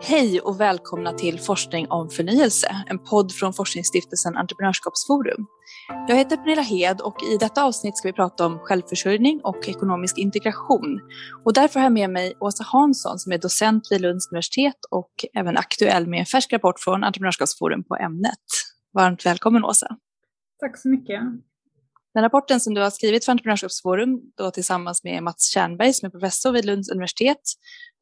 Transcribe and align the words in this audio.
Hej 0.00 0.40
och 0.40 0.60
välkomna 0.60 1.12
till 1.12 1.40
Forskning 1.40 1.86
om 1.90 2.10
förnyelse, 2.10 2.84
en 2.86 2.98
podd 2.98 3.32
från 3.32 3.52
forskningsstiftelsen 3.52 4.36
Entreprenörskapsforum. 4.36 5.46
Jag 6.08 6.16
heter 6.16 6.36
Pernilla 6.36 6.62
Hed 6.62 7.00
och 7.00 7.22
i 7.22 7.36
detta 7.36 7.64
avsnitt 7.64 7.96
ska 7.96 8.08
vi 8.08 8.12
prata 8.12 8.46
om 8.46 8.58
självförsörjning 8.58 9.40
och 9.44 9.68
ekonomisk 9.68 10.18
integration. 10.18 11.00
Och 11.44 11.52
därför 11.52 11.80
har 11.80 11.84
jag 11.84 11.92
med 11.92 12.10
mig 12.10 12.34
Åsa 12.40 12.64
Hansson 12.64 13.18
som 13.18 13.32
är 13.32 13.38
docent 13.38 13.88
vid 13.90 14.00
Lunds 14.00 14.32
universitet 14.32 14.84
och 14.90 15.12
även 15.34 15.56
aktuell 15.56 16.06
med 16.06 16.20
en 16.20 16.26
färsk 16.26 16.52
rapport 16.52 16.80
från 16.80 17.04
Entreprenörskapsforum 17.04 17.84
på 17.84 17.96
ämnet. 17.96 18.44
Varmt 18.94 19.26
välkommen 19.26 19.64
Åsa. 19.64 19.96
Tack 20.60 20.78
så 20.78 20.88
mycket. 20.88 21.20
Den 22.18 22.22
rapporten 22.22 22.60
som 22.60 22.74
du 22.74 22.80
har 22.80 22.90
skrivit 22.90 23.24
för 23.24 23.32
Entreprenörskapsforum 23.32 24.20
då 24.36 24.50
tillsammans 24.50 25.04
med 25.04 25.22
Mats 25.22 25.50
Tjernberg 25.50 25.92
som 25.92 26.06
är 26.06 26.10
professor 26.10 26.52
vid 26.52 26.64
Lunds 26.64 26.90
universitet 26.90 27.40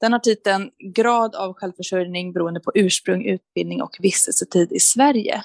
den 0.00 0.12
har 0.12 0.18
titeln 0.18 0.70
Grad 0.94 1.34
av 1.34 1.52
självförsörjning 1.54 2.32
beroende 2.32 2.60
på 2.60 2.72
ursprung, 2.74 3.24
utbildning 3.26 3.82
och 3.82 3.96
vistelsetid 3.98 4.72
i 4.72 4.80
Sverige. 4.80 5.42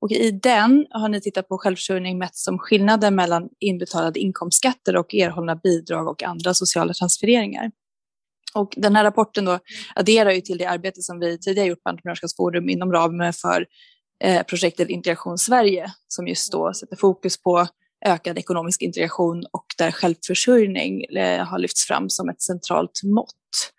Och 0.00 0.12
I 0.12 0.30
den 0.30 0.86
har 0.90 1.08
ni 1.08 1.20
tittat 1.20 1.48
på 1.48 1.58
självförsörjning 1.58 2.18
mätt 2.18 2.36
som 2.36 2.58
skillnaden 2.58 3.14
mellan 3.14 3.48
inbetalade 3.60 4.20
inkomstskatter 4.20 4.96
och 4.96 5.14
erhållna 5.14 5.56
bidrag 5.56 6.08
och 6.08 6.22
andra 6.22 6.54
sociala 6.54 6.92
transfereringar. 6.92 7.70
Och 8.54 8.74
den 8.76 8.96
här 8.96 9.04
rapporten 9.04 9.44
då 9.44 9.58
adderar 9.94 10.30
ju 10.30 10.40
till 10.40 10.58
det 10.58 10.66
arbete 10.66 11.02
som 11.02 11.20
vi 11.20 11.38
tidigare 11.38 11.68
gjort 11.68 11.82
på 11.82 11.88
Entreprenörskapsforum 11.88 12.68
inom 12.68 12.92
ramen 12.92 13.32
för 13.32 13.66
eh, 14.24 14.42
projektet 14.42 14.88
Integration 14.88 15.38
Sverige 15.38 15.92
som 16.08 16.28
just 16.28 16.52
då 16.52 16.72
sätter 16.74 16.96
fokus 16.96 17.42
på 17.42 17.66
ökad 18.06 18.38
ekonomisk 18.38 18.82
integration 18.82 19.44
och 19.52 19.64
där 19.78 19.90
självförsörjning 19.90 21.04
eh, 21.04 21.44
har 21.44 21.58
lyfts 21.58 21.86
fram 21.86 22.08
som 22.08 22.28
ett 22.28 22.42
centralt 22.42 23.00
mått. 23.04 23.72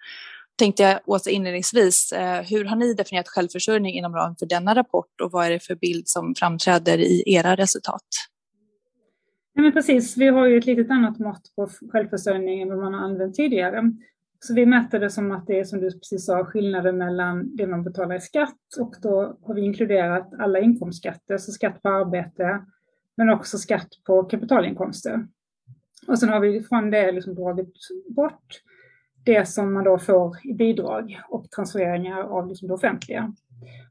Tänkte 0.58 0.84
jag 0.84 1.00
Åsa 1.06 1.30
inledningsvis, 1.30 2.12
eh, 2.12 2.42
hur 2.42 2.66
har 2.66 2.76
ni 2.76 2.94
definierat 2.94 3.28
självförsörjning 3.28 3.96
inom 3.96 4.16
ramen 4.16 4.36
för 4.40 4.46
denna 4.46 4.76
rapport 4.76 5.22
och 5.24 5.32
vad 5.32 5.46
är 5.46 5.50
det 5.50 5.60
för 5.60 5.76
bild 5.76 6.08
som 6.08 6.36
framträder 6.36 6.98
i 6.98 7.24
era 7.26 7.56
resultat? 7.56 8.08
Ja, 9.54 9.62
men 9.62 9.72
precis, 9.72 10.18
vi 10.18 10.28
har 10.28 10.48
ju 10.48 10.58
ett 10.58 10.66
litet 10.66 10.92
annat 10.92 11.20
mått 11.20 11.56
på 11.56 11.70
självförsörjning 11.92 12.62
än 12.62 12.70
vad 12.70 12.78
man 12.78 12.94
har 12.94 13.02
använt 13.02 13.36
tidigare. 13.36 13.92
Så 14.40 14.54
vi 14.54 14.66
mäter 14.66 15.00
det 15.00 15.10
som 15.10 15.32
att 15.32 15.48
det 15.48 15.60
är, 15.60 15.64
som 15.64 15.80
du 15.80 15.92
precis 15.92 16.26
sa, 16.26 16.46
skillnaden 16.46 16.98
mellan 16.98 17.56
det 17.56 17.68
man 17.68 17.84
betalar 17.84 18.16
i 18.16 18.22
skatt 18.22 18.60
och 18.80 18.96
då 19.02 19.38
har 19.44 19.54
vi 19.54 19.62
inkluderat 19.62 20.34
alla 20.40 20.60
inkomstskatter, 20.60 21.38
så 21.38 21.52
skatt 21.52 21.82
på 21.82 21.90
arbete, 21.90 22.66
men 23.18 23.30
också 23.30 23.58
skatt 23.58 23.90
på 24.06 24.24
kapitalinkomster. 24.24 25.28
Och 26.08 26.20
sen 26.20 26.30
har 26.30 26.40
vi 26.40 26.64
från 26.64 26.92
det 26.92 27.12
liksom 27.12 27.36
dragit 27.36 27.76
bort 28.16 28.62
det 29.26 29.46
som 29.46 29.74
man 29.74 29.84
då 29.84 30.00
får 30.00 30.38
i 30.44 30.54
bidrag 30.54 31.22
och 31.30 31.52
transfereringar 31.52 32.22
av 32.22 32.48
liksom 32.48 32.68
det 32.68 32.74
offentliga. 32.74 33.34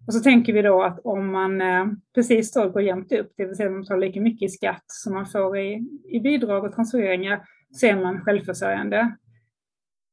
Och 0.07 0.15
så 0.15 0.21
tänker 0.21 0.53
vi 0.53 0.63
då 0.63 0.83
att 0.83 1.01
om 1.05 1.33
man 1.33 1.61
eh, 1.61 1.87
precis 2.15 2.53
då 2.53 2.71
går 2.71 2.83
jämnt 2.83 3.13
upp, 3.13 3.33
det 3.37 3.45
vill 3.45 3.57
säga 3.57 3.71
man 3.71 3.81
betalar 3.81 4.07
lika 4.07 4.21
mycket 4.21 4.47
i 4.47 4.49
skatt 4.49 4.85
som 4.87 5.15
man 5.15 5.27
får 5.27 5.59
i, 5.59 5.89
i 6.05 6.21
bidrag 6.21 6.65
och 6.65 6.75
transfereringar, 6.75 7.45
så 7.71 7.87
är 7.87 7.97
man 7.97 8.21
självförsörjande. 8.21 9.17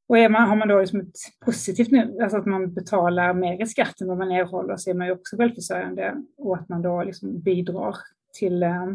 Och 0.09 0.17
är 0.17 0.29
man, 0.29 0.49
har 0.49 0.55
man 0.55 0.67
då 0.67 0.79
liksom 0.79 0.99
ett 0.99 1.15
positivt 1.45 1.91
nu, 1.91 2.17
alltså 2.21 2.37
att 2.37 2.45
man 2.45 2.73
betalar 2.73 3.33
mer 3.33 3.61
i 3.61 3.65
skatt 3.65 4.01
än 4.01 4.07
vad 4.07 4.17
man 4.17 4.31
erhåller, 4.31 4.75
så 4.77 4.89
är 4.89 4.93
man 4.93 5.07
ju 5.07 5.13
också 5.13 5.37
självförsörjande 5.37 6.15
och 6.37 6.55
att 6.55 6.69
man 6.69 6.81
då 6.81 7.03
liksom 7.03 7.41
bidrar 7.41 7.95
till, 8.39 8.63
eh, 8.63 8.87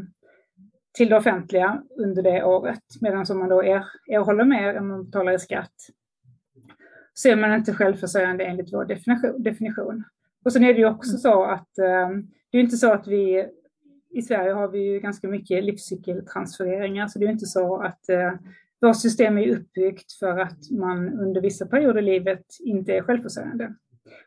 till 0.92 1.08
det 1.08 1.16
offentliga 1.16 1.82
under 1.96 2.22
det 2.22 2.44
året. 2.44 2.82
Medan 3.00 3.26
om 3.30 3.38
man 3.38 3.48
då 3.48 3.64
er, 3.64 3.84
erhåller 4.10 4.44
mer 4.44 4.74
än 4.74 4.86
man 4.86 5.04
betalar 5.04 5.32
i 5.32 5.38
skatt 5.38 5.74
så 7.14 7.28
är 7.28 7.36
man 7.36 7.54
inte 7.54 7.74
självförsörjande 7.74 8.44
enligt 8.44 8.72
vår 8.72 8.84
definition. 9.38 10.04
Och 10.44 10.52
sen 10.52 10.64
är 10.64 10.74
det 10.74 10.80
ju 10.80 10.86
också 10.86 11.16
så 11.16 11.44
att 11.44 11.78
eh, 11.78 12.08
det 12.50 12.58
är 12.58 12.62
inte 12.62 12.76
så 12.76 12.92
att 12.92 13.06
vi 13.06 13.46
i 14.10 14.22
Sverige 14.22 14.52
har 14.52 14.68
vi 14.68 14.78
ju 14.78 15.00
ganska 15.00 15.28
mycket 15.28 15.64
livscykeltransfereringar, 15.64 17.08
så 17.08 17.18
det 17.18 17.26
är 17.26 17.30
inte 17.30 17.46
så 17.46 17.82
att 17.82 18.08
eh, 18.08 18.32
vårt 18.80 19.00
system 19.00 19.38
är 19.38 19.56
uppbyggt 19.56 20.12
för 20.12 20.38
att 20.38 20.70
man 20.70 21.20
under 21.20 21.40
vissa 21.40 21.66
perioder 21.66 21.98
i 21.98 22.04
livet 22.04 22.44
inte 22.60 22.92
är 22.92 23.02
självförsörjande. 23.02 23.74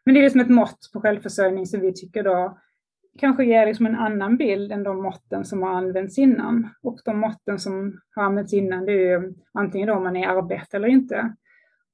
Men 0.03 0.13
det 0.13 0.19
är 0.19 0.23
liksom 0.23 0.41
ett 0.41 0.49
mått 0.49 0.89
på 0.93 1.01
självförsörjning 1.01 1.65
som 1.65 1.81
vi 1.81 1.93
tycker 1.93 2.23
då 2.23 2.57
kanske 3.19 3.45
ger 3.45 3.65
liksom 3.65 3.85
en 3.85 3.95
annan 3.95 4.37
bild 4.37 4.71
än 4.71 4.83
de 4.83 5.01
måtten 5.01 5.45
som 5.45 5.63
har 5.63 5.69
använts 5.69 6.17
innan. 6.17 6.69
Och 6.81 6.99
de 7.05 7.19
måtten 7.19 7.59
som 7.59 7.99
har 8.15 8.23
använts 8.23 8.53
innan 8.53 8.85
det 8.85 8.91
är 8.91 9.21
ju 9.21 9.33
antingen 9.53 9.89
om 9.89 10.03
man 10.03 10.15
är 10.15 10.21
i 10.21 10.25
arbete 10.25 10.77
eller 10.77 10.87
inte. 10.87 11.35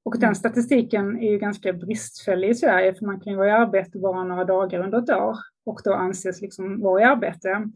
Och 0.03 0.19
den 0.19 0.35
statistiken 0.35 1.19
är 1.19 1.31
ju 1.31 1.37
ganska 1.37 1.73
bristfällig 1.73 2.49
i 2.49 2.55
Sverige, 2.55 2.93
för 2.93 3.05
man 3.05 3.19
kan 3.19 3.33
ju 3.33 3.37
vara 3.37 3.47
i 3.47 3.51
arbete 3.51 3.99
bara 3.99 4.23
några 4.23 4.45
dagar 4.45 4.83
under 4.83 4.97
ett 4.97 5.09
år 5.09 5.37
och 5.65 5.81
då 5.83 5.93
anses 5.93 6.41
liksom 6.41 6.81
vara 6.81 7.01
i 7.01 7.03
arbete. 7.03 7.69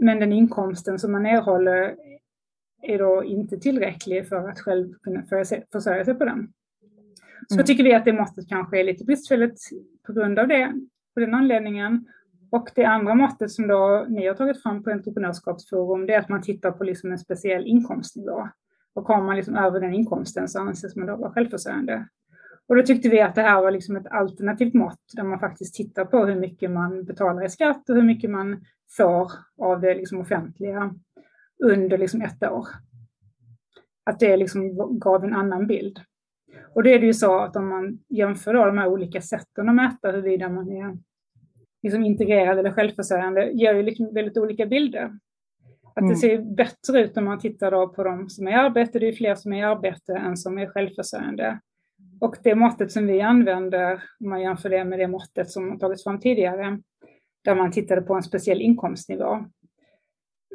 Men 0.00 0.20
den 0.20 0.32
inkomsten 0.32 0.98
som 0.98 1.12
man 1.12 1.26
erhåller 1.26 1.96
är 2.82 2.98
då 2.98 3.24
inte 3.24 3.58
tillräcklig 3.58 4.28
för 4.28 4.48
att 4.48 4.60
själv 4.60 4.94
kunna 5.02 5.22
försörja 5.72 6.04
sig 6.04 6.14
på 6.14 6.24
den. 6.24 6.52
Så 7.48 7.54
mm. 7.54 7.66
tycker 7.66 7.84
vi 7.84 7.94
att 7.94 8.04
det 8.04 8.12
måttet 8.12 8.48
kanske 8.48 8.80
är 8.80 8.84
lite 8.84 9.04
bristfälligt 9.04 9.60
på 10.06 10.12
grund 10.12 10.38
av 10.38 10.48
det, 10.48 10.72
på 11.14 11.20
den 11.20 11.34
anledningen. 11.34 12.06
Och 12.54 12.70
det 12.74 12.84
andra 12.84 13.14
måttet 13.14 13.50
som 13.50 13.68
då 13.68 14.06
ni 14.08 14.26
har 14.26 14.34
tagit 14.34 14.62
fram 14.62 14.82
på 14.82 14.90
Entreprenörskapsforum, 14.90 16.06
det 16.06 16.14
är 16.14 16.18
att 16.18 16.28
man 16.28 16.42
tittar 16.42 16.70
på 16.70 16.84
liksom 16.84 17.12
en 17.12 17.18
speciell 17.18 17.66
inkomstnivå. 17.66 18.48
Och 18.94 19.04
kommer 19.04 19.24
man 19.24 19.36
liksom 19.36 19.56
över 19.56 19.80
den 19.80 19.94
inkomsten 19.94 20.48
så 20.48 20.60
anses 20.60 20.96
man 20.96 21.06
då 21.06 21.16
vara 21.16 21.32
självförsörjande. 21.32 22.08
Och 22.68 22.76
då 22.76 22.82
tyckte 22.82 23.08
vi 23.08 23.20
att 23.20 23.34
det 23.34 23.42
här 23.42 23.62
var 23.62 23.70
liksom 23.70 23.96
ett 23.96 24.06
alternativt 24.06 24.74
mått 24.74 25.00
där 25.16 25.22
man 25.22 25.38
faktiskt 25.38 25.74
tittar 25.74 26.04
på 26.04 26.26
hur 26.26 26.34
mycket 26.34 26.70
man 26.70 27.04
betalar 27.04 27.44
i 27.44 27.48
skatt 27.48 27.88
och 27.90 27.96
hur 27.96 28.02
mycket 28.02 28.30
man 28.30 28.64
får 28.96 29.32
av 29.58 29.80
det 29.80 29.94
liksom 29.94 30.20
offentliga 30.20 30.94
under 31.64 31.98
liksom 31.98 32.22
ett 32.22 32.42
år. 32.42 32.66
Att 34.04 34.20
det 34.20 34.36
liksom 34.36 34.76
gav 34.98 35.24
en 35.24 35.34
annan 35.34 35.66
bild. 35.66 36.00
Och 36.74 36.82
då 36.82 36.90
är 36.90 36.98
det 36.98 37.06
ju 37.06 37.14
så 37.14 37.38
att 37.38 37.56
om 37.56 37.68
man 37.68 37.98
jämför 38.08 38.54
då 38.54 38.64
de 38.64 38.78
här 38.78 38.88
olika 38.88 39.20
sätten 39.20 39.68
att 39.68 39.74
mäta 39.74 40.10
huruvida 40.10 40.48
man 40.48 40.72
är 40.72 40.98
liksom 41.84 42.04
integrerad 42.04 42.58
eller 42.58 42.70
självförsörjande 42.70 43.50
ger 43.50 43.74
ju 43.74 43.82
liksom 43.82 44.14
väldigt 44.14 44.36
olika 44.36 44.66
bilder. 44.66 45.04
Att 45.94 45.94
det 45.94 46.00
mm. 46.00 46.16
ser 46.16 46.38
bättre 46.38 47.00
ut 47.00 47.16
om 47.16 47.24
man 47.24 47.38
tittar 47.38 47.86
på 47.86 48.04
de 48.04 48.28
som 48.28 48.46
är 48.46 48.50
i 48.50 48.54
arbete, 48.54 48.98
det 48.98 49.08
är 49.08 49.12
fler 49.12 49.34
som 49.34 49.52
är 49.52 49.58
i 49.58 49.62
arbete 49.62 50.12
än 50.12 50.36
som 50.36 50.58
är 50.58 50.66
självförsörjande. 50.66 51.60
Och 52.20 52.36
det 52.42 52.54
måttet 52.54 52.92
som 52.92 53.06
vi 53.06 53.20
använder, 53.20 54.02
om 54.20 54.28
man 54.28 54.42
jämför 54.42 54.68
det 54.68 54.84
med 54.84 54.98
det 54.98 55.08
måttet 55.08 55.50
som 55.50 55.78
tagits 55.78 56.04
fram 56.04 56.20
tidigare, 56.20 56.78
där 57.44 57.54
man 57.54 57.72
tittade 57.72 58.02
på 58.02 58.14
en 58.14 58.22
speciell 58.22 58.60
inkomstnivå, 58.60 59.44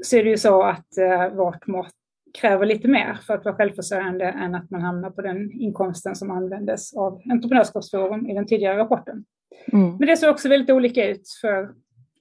så 0.03 0.17
är 0.17 0.23
det 0.23 0.29
ju 0.29 0.37
så 0.37 0.63
att 0.63 0.97
eh, 0.97 1.29
vårt 1.33 1.67
mått 1.67 1.93
kräver 2.41 2.65
lite 2.65 2.87
mer 2.87 3.19
för 3.27 3.33
att 3.33 3.45
vara 3.45 3.55
självförsörjande 3.55 4.25
än 4.25 4.55
att 4.55 4.69
man 4.69 4.81
hamnar 4.81 5.09
på 5.09 5.21
den 5.21 5.51
inkomsten 5.51 6.15
som 6.15 6.31
användes 6.31 6.93
av 6.93 7.21
Entreprenörskapsforum 7.31 8.27
i 8.27 8.33
den 8.33 8.47
tidigare 8.47 8.77
rapporten. 8.77 9.25
Mm. 9.73 9.97
Men 9.97 10.07
det 10.07 10.17
ser 10.17 10.29
också 10.29 10.49
väldigt 10.49 10.69
olika 10.69 11.07
ut 11.07 11.29
för 11.41 11.69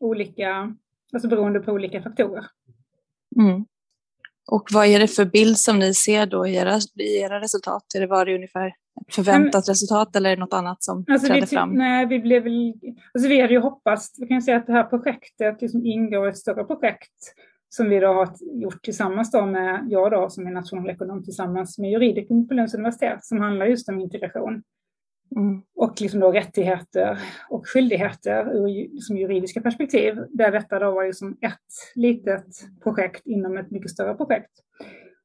olika, 0.00 0.74
alltså 1.12 1.28
beroende 1.28 1.60
på 1.60 1.72
olika 1.72 2.02
faktorer. 2.02 2.44
Mm. 3.36 3.64
Och 4.50 4.68
vad 4.72 4.86
är 4.86 4.98
det 4.98 5.08
för 5.08 5.24
bild 5.24 5.58
som 5.58 5.78
ni 5.78 5.94
ser 5.94 6.26
då 6.26 6.46
i 6.46 6.56
era, 6.56 6.78
i 6.94 7.20
era 7.20 7.40
resultat? 7.40 7.84
Är 7.96 8.00
det, 8.00 8.06
var 8.06 8.26
det 8.26 8.34
ungefär 8.34 8.66
ett 8.66 9.14
förväntat 9.14 9.66
Men, 9.66 9.72
resultat 9.72 10.16
eller 10.16 10.30
är 10.30 10.36
det 10.36 10.40
något 10.40 10.52
annat 10.52 10.82
som 10.82 11.04
alltså 11.08 11.26
trädde 11.26 11.46
fram? 11.46 11.72
Nej, 11.72 12.06
vi 12.06 12.18
blev 12.18 12.46
alltså 13.14 13.28
vi 13.28 13.40
hade 13.40 13.52
ju 13.52 13.60
hoppats, 13.60 14.14
vi 14.18 14.26
kan 14.26 14.42
säga 14.42 14.56
att 14.56 14.66
det 14.66 14.72
här 14.72 14.84
projektet 14.84 15.62
liksom 15.62 15.86
ingår 15.86 16.26
i 16.26 16.30
ett 16.30 16.38
större 16.38 16.64
projekt 16.64 17.34
som 17.68 17.90
vi 17.90 17.98
då 17.98 18.06
har 18.06 18.28
gjort 18.40 18.82
tillsammans 18.82 19.30
då 19.30 19.46
med, 19.46 19.86
jag 19.88 20.10
då 20.10 20.30
som 20.30 20.46
är 20.46 20.50
nationalekonom 20.50 21.24
tillsammans 21.24 21.78
med 21.78 21.90
juridikum 21.90 22.48
på 22.48 22.54
Lunds 22.54 22.74
universitet 22.74 23.24
som 23.24 23.40
handlar 23.40 23.66
just 23.66 23.88
om 23.88 24.00
integration. 24.00 24.62
Mm. 25.36 25.62
Och 25.74 26.00
liksom 26.00 26.20
då 26.20 26.32
rättigheter 26.32 27.18
och 27.50 27.68
skyldigheter 27.68 28.56
ur 28.56 28.68
liksom 28.68 29.16
juridiska 29.16 29.60
perspektiv, 29.60 30.24
där 30.30 30.52
detta 30.52 30.78
då 30.78 30.90
var 30.90 31.06
liksom 31.06 31.36
ett 31.40 31.94
litet 31.94 32.46
projekt 32.82 33.26
inom 33.26 33.56
ett 33.56 33.70
mycket 33.70 33.90
större 33.90 34.14
projekt. 34.14 34.50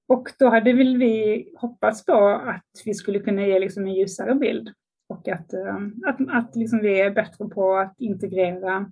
Och 0.08 0.30
då 0.40 0.50
hade 0.50 0.74
väl 0.74 0.98
vi 0.98 1.46
hoppats 1.58 2.06
på 2.06 2.28
att 2.28 2.82
vi 2.86 2.94
skulle 2.94 3.20
kunna 3.20 3.48
ge 3.48 3.60
liksom 3.60 3.84
en 3.84 3.94
ljusare 3.94 4.36
bild 4.36 4.70
och 5.10 5.28
att, 5.28 5.54
eh, 5.54 5.76
att, 6.08 6.18
att 6.30 6.56
liksom 6.56 6.80
vi 6.80 7.02
är 7.02 7.12
bättre 7.12 7.46
på 7.46 7.76
att 7.76 7.96
integrera 8.00 8.92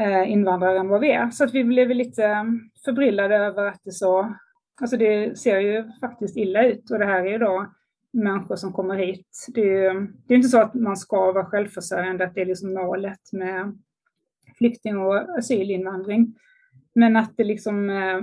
eh, 0.00 0.30
invandrare 0.30 0.78
än 0.78 0.88
vad 0.88 1.00
vi 1.00 1.10
är. 1.10 1.30
Så 1.30 1.44
att 1.44 1.54
vi 1.54 1.64
blev 1.64 1.88
lite 1.88 2.24
eh, 2.24 2.44
förbryllade 2.84 3.36
över 3.36 3.66
att 3.66 3.80
det 3.84 3.92
så, 3.92 4.34
alltså 4.80 4.96
det 4.96 5.38
ser 5.38 5.58
ju 5.58 5.84
faktiskt 6.00 6.36
illa 6.36 6.64
ut 6.64 6.90
och 6.90 6.98
det 6.98 7.04
här 7.04 7.20
är 7.26 7.30
ju 7.30 7.38
då 7.38 7.66
människor 8.12 8.56
som 8.56 8.72
kommer 8.72 8.96
hit. 8.96 9.46
Det 9.54 9.84
är, 9.86 9.94
det 10.26 10.34
är 10.34 10.36
inte 10.36 10.48
så 10.48 10.60
att 10.60 10.74
man 10.74 10.96
ska 10.96 11.32
vara 11.32 11.44
självförsörjande, 11.44 12.24
att 12.24 12.34
det 12.34 12.40
är 12.40 12.46
liksom 12.46 12.74
målet 12.74 13.32
med 13.32 13.78
flykting 14.58 14.98
och 14.98 15.38
asylinvandring. 15.38 16.34
Men 16.94 17.16
att 17.16 17.32
det 17.36 17.44
liksom 17.44 17.90
eh, 17.90 18.20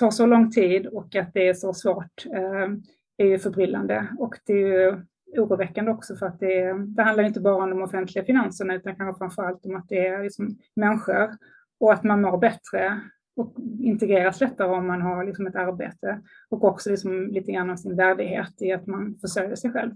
tar 0.00 0.10
så 0.10 0.26
lång 0.26 0.50
tid 0.50 0.86
och 0.86 1.16
att 1.16 1.34
det 1.34 1.48
är 1.48 1.54
så 1.54 1.74
svårt 1.74 2.26
eh, 2.26 2.68
är 3.16 3.26
ju 3.26 3.38
förbryllande. 3.38 4.08
Och 4.18 4.34
det 4.46 4.52
är 4.52 4.66
ju 4.66 5.02
oroväckande 5.38 5.90
också 5.90 6.16
för 6.16 6.26
att 6.26 6.40
det, 6.40 6.72
det 6.72 7.02
handlar 7.02 7.24
inte 7.24 7.40
bara 7.40 7.64
om 7.64 7.70
de 7.70 7.82
offentliga 7.82 8.24
finanserna 8.24 8.74
utan 8.74 8.96
kanske 8.96 9.18
framför 9.18 9.42
allt 9.42 9.66
om 9.66 9.76
att 9.76 9.88
det 9.88 10.06
är 10.06 10.22
liksom 10.22 10.58
människor 10.76 11.36
och 11.80 11.92
att 11.92 12.04
man 12.04 12.20
mår 12.20 12.38
bättre 12.38 13.00
och 13.36 13.54
integreras 13.80 14.40
lättare 14.40 14.68
om 14.68 14.86
man 14.86 15.02
har 15.02 15.24
liksom 15.24 15.46
ett 15.46 15.56
arbete 15.56 16.20
och 16.48 16.64
också 16.64 16.90
liksom 16.90 17.26
lite 17.26 17.52
grann 17.52 17.70
av 17.70 17.76
sin 17.76 17.96
värdighet 17.96 18.62
i 18.62 18.72
att 18.72 18.86
man 18.86 19.18
försörjer 19.20 19.54
sig 19.54 19.72
själv. 19.72 19.92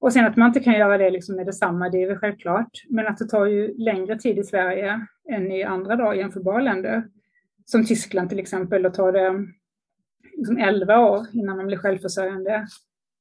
Och 0.00 0.12
sen 0.12 0.24
att 0.24 0.36
man 0.36 0.48
inte 0.48 0.60
kan 0.60 0.78
göra 0.78 0.98
det 0.98 1.10
liksom 1.10 1.36
med 1.36 1.46
detsamma, 1.46 1.88
det 1.88 2.02
är 2.02 2.06
väl 2.06 2.18
självklart, 2.18 2.70
men 2.88 3.06
att 3.06 3.18
det 3.18 3.28
tar 3.28 3.46
ju 3.46 3.74
längre 3.78 4.18
tid 4.18 4.38
i 4.38 4.44
Sverige 4.44 5.06
än 5.28 5.52
i 5.52 5.62
andra 5.62 5.96
då, 5.96 6.14
jämförbara 6.14 6.60
länder. 6.60 7.08
Som 7.64 7.84
Tyskland 7.84 8.28
till 8.28 8.38
exempel, 8.38 8.82
då 8.82 8.90
tar 8.90 9.12
det 9.12 9.46
liksom 10.36 10.56
11 10.56 10.98
år 10.98 11.26
innan 11.32 11.56
man 11.56 11.66
blir 11.66 11.76
självförsörjande 11.76 12.66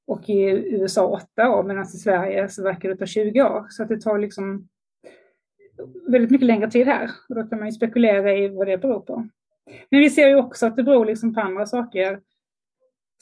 och 0.08 0.30
i 0.30 0.42
USA 0.76 1.08
8 1.08 1.50
år, 1.50 1.64
medan 1.64 1.84
i 1.84 1.86
Sverige 1.86 2.50
så 2.50 2.64
verkar 2.64 2.90
det 2.90 2.96
ta 2.96 3.06
20 3.06 3.42
år. 3.42 3.66
Så 3.70 3.84
att 3.84 3.90
det 3.90 4.02
tar 4.02 4.18
liksom 4.18 4.68
väldigt 6.08 6.32
mycket 6.32 6.48
längre 6.48 6.72
tid 6.72 6.88
här 6.88 7.10
och 7.30 7.36
då 7.36 7.44
kan 7.44 7.60
man 7.60 7.68
ju 7.68 7.72
spekulera 7.72 8.34
i 8.34 8.48
vad 8.48 8.68
det 8.68 8.78
beror 8.78 9.00
på. 9.00 9.28
Men 9.90 10.00
vi 10.00 10.10
ser 10.10 10.28
ju 10.28 10.36
också 10.36 10.66
att 10.66 10.76
det 10.76 10.84
beror 10.84 11.06
liksom 11.06 11.34
på 11.34 11.42
andra 11.42 11.66
saker 11.66 12.20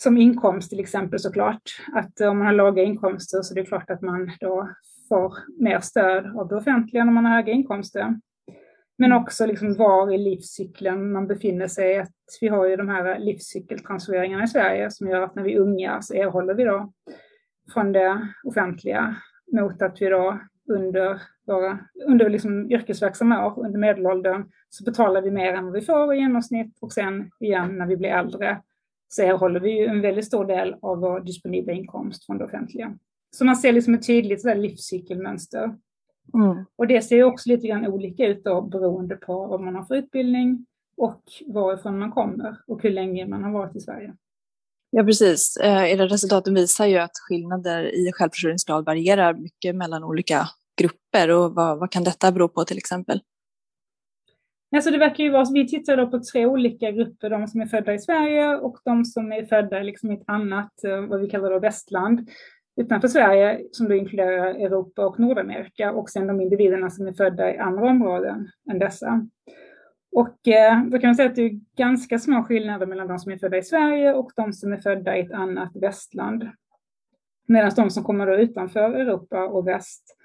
som 0.01 0.17
inkomst 0.17 0.69
till 0.69 0.79
exempel 0.79 1.19
såklart. 1.19 1.61
Att 1.93 2.21
om 2.21 2.37
man 2.37 2.47
har 2.47 2.53
låga 2.53 2.83
inkomster 2.83 3.41
så 3.41 3.53
är 3.53 3.55
det 3.55 3.65
klart 3.65 3.89
att 3.89 4.01
man 4.01 4.31
då 4.39 4.69
får 5.09 5.33
mer 5.59 5.79
stöd 5.79 6.37
av 6.37 6.47
det 6.47 6.55
offentliga 6.55 7.05
när 7.05 7.11
man 7.11 7.25
har 7.25 7.35
höga 7.35 7.53
inkomster. 7.53 8.19
Men 8.97 9.13
också 9.13 9.45
liksom 9.45 9.75
var 9.75 10.13
i 10.13 10.17
livscykeln 10.17 11.11
man 11.11 11.27
befinner 11.27 11.67
sig. 11.67 11.99
Att 11.99 12.11
vi 12.41 12.47
har 12.47 12.65
ju 12.65 12.75
de 12.75 12.89
här 12.89 13.19
livscykeltransfereringarna 13.19 14.43
i 14.43 14.47
Sverige 14.47 14.91
som 14.91 15.09
gör 15.09 15.21
att 15.21 15.35
när 15.35 15.43
vi 15.43 15.53
är 15.53 15.59
unga 15.59 16.01
så 16.01 16.13
erhåller 16.13 16.53
vi 16.53 16.63
då 16.63 16.91
från 17.73 17.91
det 17.91 18.27
offentliga 18.43 19.15
mot 19.51 19.81
att 19.81 20.01
vi 20.01 20.05
då 20.05 20.39
under, 20.69 21.21
våra, 21.47 21.79
under 22.07 22.29
liksom 22.29 22.71
yrkesverksamma 22.71 23.47
år, 23.47 23.65
under 23.65 23.79
medelåldern, 23.79 24.45
så 24.69 24.83
betalar 24.83 25.21
vi 25.21 25.31
mer 25.31 25.53
än 25.53 25.65
vad 25.65 25.73
vi 25.73 25.81
får 25.81 26.13
i 26.13 26.17
genomsnitt 26.17 26.77
och 26.81 26.93
sen 26.93 27.31
igen 27.39 27.77
när 27.77 27.85
vi 27.85 27.97
blir 27.97 28.09
äldre 28.09 28.61
så 29.07 29.21
erhåller 29.21 29.59
vi 29.59 29.79
ju 29.79 29.85
en 29.85 30.01
väldigt 30.01 30.25
stor 30.25 30.45
del 30.45 30.75
av 30.81 30.99
vår 30.99 31.19
disponibla 31.19 31.73
inkomst 31.73 32.25
från 32.25 32.37
det 32.37 32.45
offentliga. 32.45 32.97
Så 33.31 33.45
man 33.45 33.55
ser 33.55 33.71
liksom 33.71 33.93
ett 33.93 34.07
tydligt 34.07 34.41
så 34.41 34.53
livscykelmönster. 34.53 35.75
Mm. 36.33 36.65
Och 36.75 36.87
det 36.87 37.01
ser 37.01 37.23
också 37.23 37.49
lite 37.49 37.67
grann 37.67 37.87
olika 37.87 38.25
ut 38.25 38.43
då 38.43 38.61
beroende 38.61 39.15
på 39.15 39.47
vad 39.47 39.61
man 39.61 39.75
har 39.75 39.83
för 39.83 39.95
utbildning 39.95 40.65
och 40.97 41.21
varifrån 41.47 41.99
man 41.99 42.11
kommer 42.11 42.57
och 42.67 42.83
hur 42.83 42.89
länge 42.89 43.27
man 43.27 43.43
har 43.43 43.51
varit 43.51 43.75
i 43.75 43.79
Sverige. 43.79 44.13
Ja, 44.89 45.03
precis. 45.03 45.57
Eh, 45.57 45.91
era 45.91 46.05
resultaten 46.05 46.53
visar 46.53 46.85
ju 46.85 46.97
att 46.97 47.17
skillnader 47.29 47.95
i 47.95 48.11
självförsörjningsgrad 48.13 48.85
varierar 48.85 49.33
mycket 49.33 49.75
mellan 49.75 50.03
olika 50.03 50.47
grupper. 50.81 51.31
Och 51.31 51.55
vad, 51.55 51.79
vad 51.79 51.91
kan 51.91 52.03
detta 52.03 52.31
bero 52.31 52.49
på 52.49 52.63
till 52.63 52.77
exempel? 52.77 53.21
Alltså 54.75 54.91
det 54.91 54.97
verkar 54.97 55.23
ju 55.23 55.29
vara, 55.29 55.45
vi 55.53 55.67
tittar 55.67 55.97
då 55.97 56.07
på 56.07 56.19
tre 56.19 56.45
olika 56.45 56.91
grupper, 56.91 57.29
de 57.29 57.47
som 57.47 57.61
är 57.61 57.65
födda 57.65 57.93
i 57.93 57.99
Sverige 57.99 58.55
och 58.55 58.77
de 58.85 59.05
som 59.05 59.31
är 59.31 59.45
födda 59.45 59.79
liksom 59.79 60.11
i 60.11 60.13
ett 60.13 60.23
annat, 60.27 60.83
eh, 60.83 61.01
vad 61.01 61.21
vi 61.21 61.29
kallar 61.29 61.51
då 61.51 61.59
västland, 61.59 62.29
utanför 62.81 63.07
Sverige, 63.07 63.61
som 63.71 63.87
då 63.87 63.95
inkluderar 63.95 64.47
Europa 64.47 65.05
och 65.05 65.19
Nordamerika, 65.19 65.91
och 65.91 66.09
sen 66.09 66.27
de 66.27 66.41
individerna 66.41 66.89
som 66.89 67.07
är 67.07 67.13
födda 67.13 67.53
i 67.53 67.57
andra 67.57 67.89
områden 67.89 68.49
än 68.71 68.79
dessa. 68.79 69.27
Och 70.11 70.47
eh, 70.47 70.83
då 70.83 70.99
kan 70.99 71.07
man 71.07 71.15
säga 71.15 71.29
att 71.29 71.35
det 71.35 71.41
är 71.41 71.59
ganska 71.77 72.19
små 72.19 72.43
skillnader 72.43 72.85
mellan 72.85 73.07
de 73.07 73.19
som 73.19 73.31
är 73.31 73.37
födda 73.37 73.57
i 73.57 73.63
Sverige 73.63 74.13
och 74.13 74.31
de 74.35 74.53
som 74.53 74.73
är 74.73 74.77
födda 74.77 75.17
i 75.17 75.21
ett 75.21 75.31
annat 75.31 75.71
västland. 75.75 76.49
Medan 77.47 77.71
de 77.75 77.89
som 77.89 78.03
kommer 78.03 78.27
då 78.27 78.35
utanför 78.35 78.93
Europa 78.93 79.43
och 79.43 79.67
väst, 79.67 80.17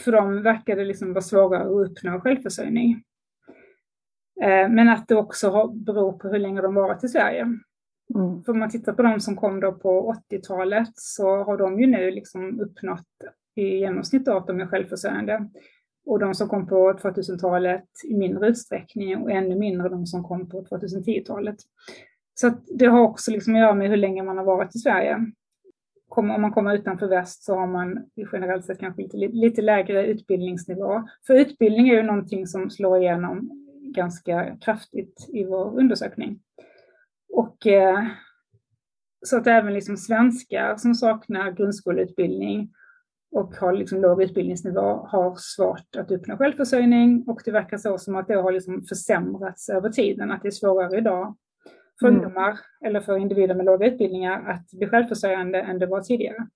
för 0.00 0.12
dem 0.12 0.42
verkar 0.42 0.76
det 0.76 0.84
liksom 0.84 1.12
vara 1.12 1.22
svårare 1.22 1.62
att 1.62 1.90
uppnå 1.90 2.20
självförsörjning. 2.20 3.02
Eh, 4.42 4.68
men 4.68 4.88
att 4.88 5.08
det 5.08 5.16
också 5.16 5.68
beror 5.68 6.12
på 6.12 6.28
hur 6.28 6.38
länge 6.38 6.60
de 6.60 6.74
varit 6.74 7.04
i 7.04 7.08
Sverige. 7.08 7.40
Mm. 8.14 8.44
För 8.44 8.52
om 8.52 8.58
man 8.58 8.70
tittar 8.70 8.92
på 8.92 9.02
de 9.02 9.20
som 9.20 9.36
kom 9.36 9.60
då 9.60 9.72
på 9.72 10.14
80-talet 10.30 10.90
så 10.94 11.44
har 11.44 11.56
de 11.58 11.80
ju 11.80 11.86
nu 11.86 12.10
liksom 12.10 12.60
uppnått 12.60 13.06
i 13.54 13.78
genomsnitt 13.78 14.28
att 14.28 14.46
de 14.46 14.60
är 14.60 14.66
självförsörjande. 14.66 15.48
Och 16.06 16.18
de 16.18 16.34
som 16.34 16.48
kom 16.48 16.66
på 16.66 16.92
2000-talet 16.92 17.84
i 18.04 18.14
mindre 18.14 18.48
utsträckning 18.48 19.16
och 19.16 19.30
ännu 19.30 19.54
mindre 19.54 19.88
de 19.88 20.06
som 20.06 20.24
kom 20.24 20.48
på 20.48 20.64
2010-talet. 20.64 21.56
Så 22.34 22.52
det 22.78 22.86
har 22.86 23.00
också 23.00 23.30
liksom 23.30 23.54
att 23.54 23.60
göra 23.60 23.74
med 23.74 23.88
hur 23.88 23.96
länge 23.96 24.22
man 24.22 24.38
har 24.38 24.44
varit 24.44 24.76
i 24.76 24.78
Sverige. 24.78 25.26
Om 26.16 26.26
man 26.40 26.52
kommer 26.52 26.74
utanför 26.74 27.08
väst 27.08 27.44
så 27.44 27.54
har 27.54 27.66
man 27.66 28.10
generellt 28.32 28.64
sett 28.64 28.80
kanske 28.80 29.02
lite, 29.02 29.16
lite 29.16 29.62
lägre 29.62 30.06
utbildningsnivå. 30.06 31.02
För 31.26 31.34
utbildning 31.34 31.88
är 31.88 31.94
ju 31.94 32.02
någonting 32.02 32.46
som 32.46 32.70
slår 32.70 32.98
igenom 32.98 33.50
ganska 33.94 34.56
kraftigt 34.56 35.28
i 35.28 35.44
vår 35.44 35.78
undersökning. 35.78 36.40
Och 37.32 37.66
eh, 37.66 38.04
så 39.26 39.36
att 39.36 39.46
även 39.46 39.74
liksom 39.74 39.96
svenskar 39.96 40.76
som 40.76 40.94
saknar 40.94 41.50
grundskoleutbildning 41.50 42.72
och 43.30 43.54
har 43.54 43.72
liksom 43.72 44.00
låg 44.00 44.22
utbildningsnivå 44.22 45.06
har 45.10 45.34
svårt 45.38 45.96
att 45.96 46.10
uppnå 46.10 46.36
självförsörjning 46.36 47.24
och 47.26 47.40
det 47.44 47.50
verkar 47.50 47.78
så 47.78 47.98
som 47.98 48.16
att 48.16 48.28
det 48.28 48.34
har 48.34 48.52
liksom 48.52 48.82
försämrats 48.82 49.68
över 49.68 49.90
tiden, 49.90 50.30
att 50.30 50.42
det 50.42 50.48
är 50.48 50.52
svårare 50.52 50.98
idag 50.98 51.36
för 52.00 52.08
mm. 52.08 52.20
ungdomar 52.20 52.58
eller 52.84 53.00
för 53.00 53.16
individer 53.16 53.54
med 53.54 53.66
låga 53.66 53.86
utbildningar 53.86 54.50
att 54.50 54.70
bli 54.70 54.86
självförsörjande 54.86 55.60
än 55.60 55.78
det 55.78 55.86
var 55.86 56.00
tidigare. 56.00 56.46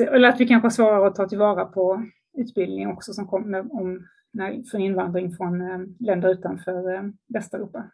Eller 0.00 0.28
att 0.28 0.40
vi 0.40 0.48
kanske 0.48 0.66
har 0.66 0.70
svårare 0.70 1.06
att 1.06 1.14
ta 1.14 1.28
tillvara 1.28 1.64
på 1.64 2.04
utbildning 2.38 2.88
också 2.88 3.12
som 3.12 3.26
kommer 3.26 3.74
om, 3.80 4.06
när, 4.32 4.70
för 4.70 4.78
invandring 4.78 5.32
från 5.36 5.60
eh, 5.60 5.78
länder 6.00 6.28
utanför 6.28 6.94
eh, 6.94 7.02
Västeuropa. 7.34 7.90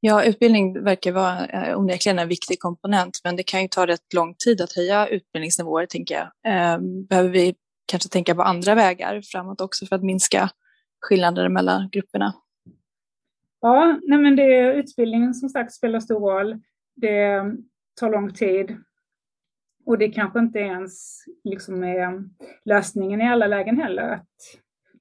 Ja, 0.00 0.24
utbildning 0.24 0.84
verkar 0.84 1.12
vara 1.12 1.46
eh, 1.46 1.78
onekligen 1.78 2.18
en 2.18 2.28
viktig 2.28 2.60
komponent, 2.60 3.20
men 3.24 3.36
det 3.36 3.42
kan 3.42 3.62
ju 3.62 3.68
ta 3.68 3.86
rätt 3.86 4.14
lång 4.14 4.34
tid 4.44 4.60
att 4.60 4.72
höja 4.72 5.06
utbildningsnivåer, 5.06 5.86
tänker 5.86 6.14
jag. 6.14 6.30
Ehm, 6.44 7.04
behöver 7.04 7.30
vi 7.30 7.54
kanske 7.86 8.08
tänka 8.08 8.34
på 8.34 8.42
andra 8.42 8.74
vägar 8.74 9.22
framåt 9.22 9.60
också 9.60 9.86
för 9.86 9.96
att 9.96 10.02
minska 10.02 10.50
skillnader 11.00 11.48
mellan 11.48 11.88
grupperna? 11.92 12.32
Ja, 13.60 14.00
nej 14.02 14.18
men 14.18 14.36
det, 14.36 14.72
utbildningen 14.72 15.34
som 15.34 15.48
sagt 15.48 15.72
spelar 15.72 16.00
stor 16.00 16.20
roll. 16.20 16.58
Det 16.96 17.42
tar 18.00 18.10
lång 18.10 18.32
tid 18.32 18.76
och 19.86 19.98
det 19.98 20.08
kanske 20.08 20.38
inte 20.38 20.58
ens 20.58 21.24
liksom 21.44 21.84
är 21.84 22.24
lösningen 22.64 23.20
i 23.20 23.28
alla 23.28 23.46
lägen 23.46 23.80
heller. 23.80 24.08
Att 24.08 24.26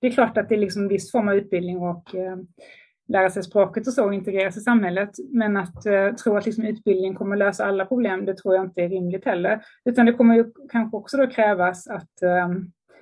det 0.01 0.07
är 0.07 0.11
klart 0.11 0.37
att 0.37 0.49
det 0.49 0.55
är 0.55 0.59
liksom 0.59 0.87
viss 0.87 1.11
form 1.11 1.27
av 1.27 1.35
utbildning 1.35 1.77
och 1.77 2.15
eh, 2.15 2.37
lära 3.07 3.29
sig 3.29 3.43
språket 3.43 3.87
och 3.87 3.93
så 3.93 4.05
och 4.05 4.13
integreras 4.13 4.57
i 4.57 4.61
samhället. 4.61 5.09
Men 5.29 5.57
att 5.57 5.85
eh, 5.85 6.15
tro 6.15 6.37
att 6.37 6.45
liksom 6.45 6.65
utbildning 6.65 7.15
kommer 7.15 7.35
lösa 7.35 7.65
alla 7.65 7.85
problem, 7.85 8.25
det 8.25 8.37
tror 8.37 8.55
jag 8.55 8.65
inte 8.65 8.81
är 8.81 8.89
rimligt 8.89 9.25
heller. 9.25 9.61
Utan 9.85 10.05
det 10.05 10.13
kommer 10.13 10.35
ju 10.35 10.51
kanske 10.69 10.97
också 10.97 11.17
då 11.17 11.27
krävas 11.27 11.87
att 11.87 12.21
eh, 12.21 12.49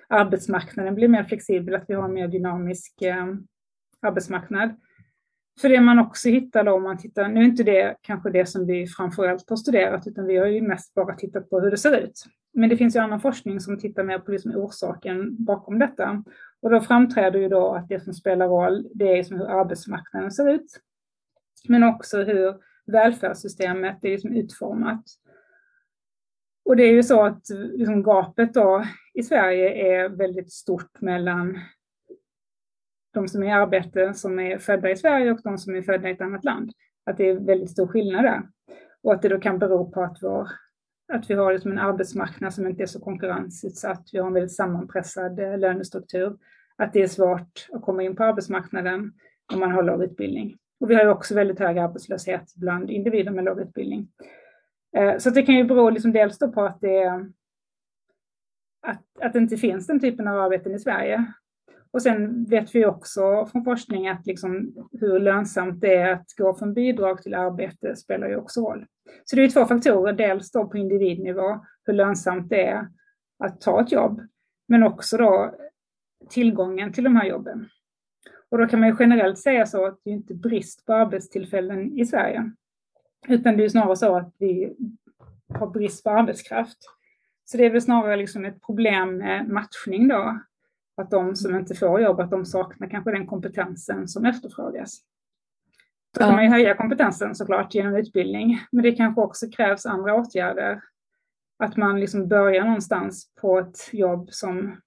arbetsmarknaden 0.09 0.95
blir 0.95 1.07
mer 1.07 1.23
flexibel, 1.23 1.75
att 1.75 1.85
vi 1.87 1.93
har 1.93 2.05
en 2.05 2.13
mer 2.13 2.27
dynamisk 2.27 3.01
eh, 3.01 3.25
arbetsmarknad. 4.01 4.75
För 5.61 5.69
det 5.69 5.81
man 5.81 5.99
också 5.99 6.29
hittar 6.29 6.63
då, 6.63 6.71
om 6.71 6.83
man 6.83 6.97
tittar, 6.97 7.27
nu 7.27 7.39
är 7.39 7.45
inte 7.45 7.63
det 7.63 7.95
kanske 8.01 8.29
det 8.29 8.45
som 8.45 8.65
vi 8.65 8.87
framförallt 8.87 9.49
har 9.49 9.57
studerat, 9.57 10.07
utan 10.07 10.25
vi 10.27 10.37
har 10.37 10.47
ju 10.47 10.61
mest 10.61 10.93
bara 10.93 11.15
tittat 11.15 11.49
på 11.49 11.59
hur 11.59 11.71
det 11.71 11.77
ser 11.77 11.97
ut. 11.97 12.23
Men 12.53 12.69
det 12.69 12.77
finns 12.77 12.95
ju 12.95 12.99
annan 12.99 13.21
forskning 13.21 13.59
som 13.59 13.79
tittar 13.79 14.03
mer 14.03 14.19
på 14.19 14.31
liksom 14.31 14.55
orsaken 14.55 15.45
bakom 15.45 15.79
detta. 15.79 16.23
Och 16.61 16.69
då 16.69 16.81
framträder 16.81 17.39
ju 17.39 17.49
då 17.49 17.75
att 17.75 17.89
det 17.89 17.99
som 18.03 18.13
spelar 18.13 18.47
roll, 18.47 18.87
det 18.93 19.11
är 19.11 19.17
liksom 19.17 19.37
hur 19.37 19.59
arbetsmarknaden 19.59 20.31
ser 20.31 20.49
ut. 20.49 20.79
Men 21.67 21.83
också 21.83 22.23
hur 22.23 22.55
välfärdssystemet 22.85 24.03
är 24.03 24.09
liksom 24.09 24.33
utformat. 24.33 25.03
Och 26.65 26.75
det 26.75 26.83
är 26.83 26.91
ju 26.91 27.03
så 27.03 27.25
att 27.25 27.49
liksom 27.73 28.03
gapet 28.03 28.53
då 28.53 28.83
i 29.13 29.23
Sverige 29.23 29.69
är 29.69 30.09
väldigt 30.09 30.51
stort 30.51 31.01
mellan 31.01 31.59
de 33.17 33.27
som 33.27 33.43
är 33.43 33.47
i 33.47 33.51
arbete 33.51 34.13
som 34.13 34.39
är 34.39 34.57
födda 34.57 34.91
i 34.91 34.95
Sverige 34.95 35.31
och 35.31 35.39
de 35.43 35.57
som 35.57 35.75
är 35.75 35.81
födda 35.81 36.09
i 36.09 36.11
ett 36.11 36.21
annat 36.21 36.43
land. 36.43 36.71
Att 37.05 37.17
det 37.17 37.29
är 37.29 37.35
väldigt 37.35 37.71
stor 37.71 37.87
skillnad 37.87 38.23
där. 38.23 38.41
Och 39.03 39.13
att 39.13 39.21
det 39.21 39.29
då 39.29 39.39
kan 39.39 39.59
bero 39.59 39.91
på 39.91 40.03
att, 40.03 40.17
vår, 40.21 40.47
att 41.13 41.29
vi 41.29 41.33
har 41.33 41.53
liksom 41.53 41.71
en 41.71 41.79
arbetsmarknad 41.79 42.53
som 42.53 42.67
inte 42.67 42.83
är 42.83 42.87
så 42.87 42.99
konkurrensutsatt. 42.99 44.09
Vi 44.13 44.19
har 44.19 44.27
en 44.27 44.33
väldigt 44.33 44.55
sammanpressad 44.55 45.39
eh, 45.39 45.57
lönestruktur. 45.57 46.37
Att 46.75 46.93
det 46.93 47.01
är 47.01 47.07
svårt 47.07 47.67
att 47.71 47.81
komma 47.81 48.03
in 48.03 48.15
på 48.15 48.23
arbetsmarknaden 48.23 49.13
om 49.53 49.59
man 49.59 49.71
har 49.71 49.83
låg 49.83 50.03
utbildning. 50.03 50.57
Och 50.79 50.89
vi 50.89 50.95
har 50.95 51.03
ju 51.03 51.09
också 51.09 51.35
väldigt 51.35 51.59
hög 51.59 51.77
arbetslöshet 51.77 52.55
bland 52.55 52.89
individer 52.89 53.31
med 53.31 53.43
låg 53.43 53.61
utbildning. 53.61 54.07
Eh, 54.97 55.17
så 55.17 55.29
det 55.29 55.41
kan 55.41 55.55
ju 55.55 55.63
bero 55.63 55.89
liksom 55.89 56.11
dels 56.11 56.39
på 56.39 56.65
att 56.65 56.81
det, 56.81 57.07
att, 58.87 59.03
att 59.21 59.33
det 59.33 59.39
inte 59.39 59.57
finns 59.57 59.87
den 59.87 59.99
typen 59.99 60.27
av 60.27 60.39
arbeten 60.39 60.75
i 60.75 60.79
Sverige 60.79 61.33
och 61.91 62.01
sen 62.01 62.45
vet 62.45 62.75
vi 62.75 62.85
också 62.85 63.45
från 63.45 63.63
forskning 63.63 64.07
att 64.07 64.25
liksom 64.25 64.73
hur 64.91 65.19
lönsamt 65.19 65.81
det 65.81 65.95
är 65.95 66.13
att 66.13 66.25
gå 66.37 66.55
från 66.55 66.73
bidrag 66.73 67.21
till 67.21 67.33
arbete 67.33 67.95
spelar 67.95 68.27
ju 68.27 68.35
också 68.35 68.61
roll. 68.61 68.85
Så 69.25 69.35
det 69.35 69.43
är 69.43 69.49
två 69.49 69.65
faktorer, 69.65 70.13
dels 70.13 70.51
då 70.51 70.67
på 70.67 70.77
individnivå, 70.77 71.65
hur 71.85 71.93
lönsamt 71.93 72.49
det 72.49 72.65
är 72.65 72.87
att 73.39 73.61
ta 73.61 73.81
ett 73.81 73.91
jobb, 73.91 74.21
men 74.67 74.83
också 74.83 75.17
då 75.17 75.55
tillgången 76.29 76.93
till 76.93 77.03
de 77.03 77.15
här 77.15 77.25
jobben. 77.25 77.69
Och 78.49 78.57
då 78.57 78.67
kan 78.67 78.79
man 78.79 78.89
ju 78.89 78.95
generellt 78.99 79.39
säga 79.39 79.65
så 79.65 79.85
att 79.85 79.99
det 80.03 80.09
är 80.09 80.13
inte 80.13 80.33
brist 80.33 80.85
på 80.85 80.93
arbetstillfällen 80.93 81.99
i 81.99 82.05
Sverige, 82.05 82.51
utan 83.27 83.57
det 83.57 83.65
är 83.65 83.69
snarare 83.69 83.95
så 83.95 84.17
att 84.17 84.35
vi 84.37 84.75
har 85.47 85.67
brist 85.67 86.03
på 86.03 86.09
arbetskraft. 86.09 86.77
Så 87.45 87.57
det 87.57 87.65
är 87.65 87.69
väl 87.69 87.81
snarare 87.81 88.15
liksom 88.15 88.45
ett 88.45 88.61
problem 88.61 89.17
med 89.17 89.49
matchning 89.49 90.07
då, 90.07 90.39
att 90.97 91.11
de 91.11 91.35
som 91.35 91.55
inte 91.55 91.75
får 91.75 92.01
jobb, 92.01 92.19
att 92.19 92.31
de 92.31 92.45
saknar 92.45 92.89
kanske 92.89 93.11
den 93.11 93.27
kompetensen 93.27 94.07
som 94.07 94.25
efterfrågas. 94.25 94.99
Då 96.13 96.19
kan 96.19 96.33
man 96.33 96.43
ju 96.43 96.49
höja 96.49 96.75
kompetensen 96.75 97.35
såklart 97.35 97.75
genom 97.75 97.95
utbildning, 97.95 98.59
men 98.71 98.83
det 98.83 98.91
kanske 98.91 99.21
också 99.21 99.49
krävs 99.49 99.85
andra 99.85 100.15
åtgärder. 100.15 100.81
Att 101.59 101.77
man 101.77 101.99
liksom 101.99 102.27
börjar 102.27 102.65
någonstans 102.65 103.31
på 103.41 103.59
ett 103.59 103.89
jobb 103.93 104.29
som 104.31 104.81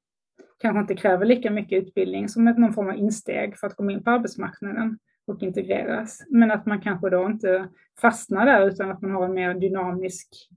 kanske 0.58 0.80
inte 0.80 0.96
kräver 0.96 1.26
lika 1.26 1.50
mycket 1.50 1.82
utbildning 1.82 2.28
som 2.28 2.44
någon 2.44 2.72
form 2.72 2.88
av 2.88 2.96
insteg 2.96 3.58
för 3.58 3.66
att 3.66 3.76
komma 3.76 3.92
in 3.92 4.04
på 4.04 4.10
arbetsmarknaden 4.10 4.98
och 5.26 5.42
integreras. 5.42 6.22
Men 6.28 6.50
att 6.50 6.66
man 6.66 6.80
kanske 6.80 7.10
då 7.10 7.26
inte 7.26 7.68
fastnar 8.00 8.46
där 8.46 8.66
utan 8.68 8.90
att 8.90 9.02
man 9.02 9.10
har 9.10 9.24
en 9.24 9.34
mer 9.34 9.54
dynamisk 9.54 10.48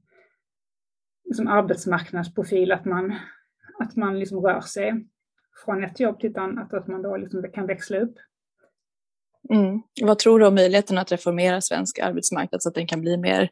liksom 1.25 1.47
arbetsmarknadsprofil, 1.47 2.71
att 2.71 2.85
man, 2.85 3.15
att 3.79 3.95
man 3.95 4.19
liksom 4.19 4.39
rör 4.39 4.61
sig 4.61 5.05
från 5.65 5.83
ett 5.83 5.99
jobb 5.99 6.19
till 6.19 6.31
ett 6.31 6.37
annat, 6.37 6.73
att 6.73 6.87
man 6.87 7.01
då 7.01 7.17
liksom 7.17 7.45
kan 7.53 7.67
växla 7.67 7.97
upp. 7.97 8.15
Mm. 9.49 9.81
Vad 10.01 10.19
tror 10.19 10.39
du 10.39 10.47
om 10.47 10.55
möjligheten 10.55 10.97
att 10.97 11.11
reformera 11.11 11.61
svensk 11.61 11.99
arbetsmarknad 11.99 12.63
så 12.63 12.69
att 12.69 12.75
den 12.75 12.87
kan 12.87 13.01
bli 13.01 13.17
mer 13.17 13.49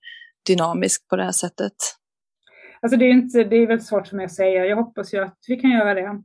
dynamisk 0.47 1.07
på 1.07 1.15
det 1.15 1.23
här 1.23 1.31
sättet? 1.31 1.73
Alltså 2.81 2.97
det 2.97 3.05
är, 3.05 3.09
inte, 3.09 3.43
det 3.43 3.55
är 3.55 3.67
väldigt 3.67 3.87
svårt 3.87 4.07
för 4.07 4.15
mig 4.15 4.25
att 4.25 4.33
säga. 4.33 4.65
Jag 4.65 4.75
hoppas 4.75 5.13
ju 5.13 5.19
att 5.19 5.37
vi 5.47 5.55
kan 5.55 5.71
göra 5.71 5.93
det. 5.93 6.21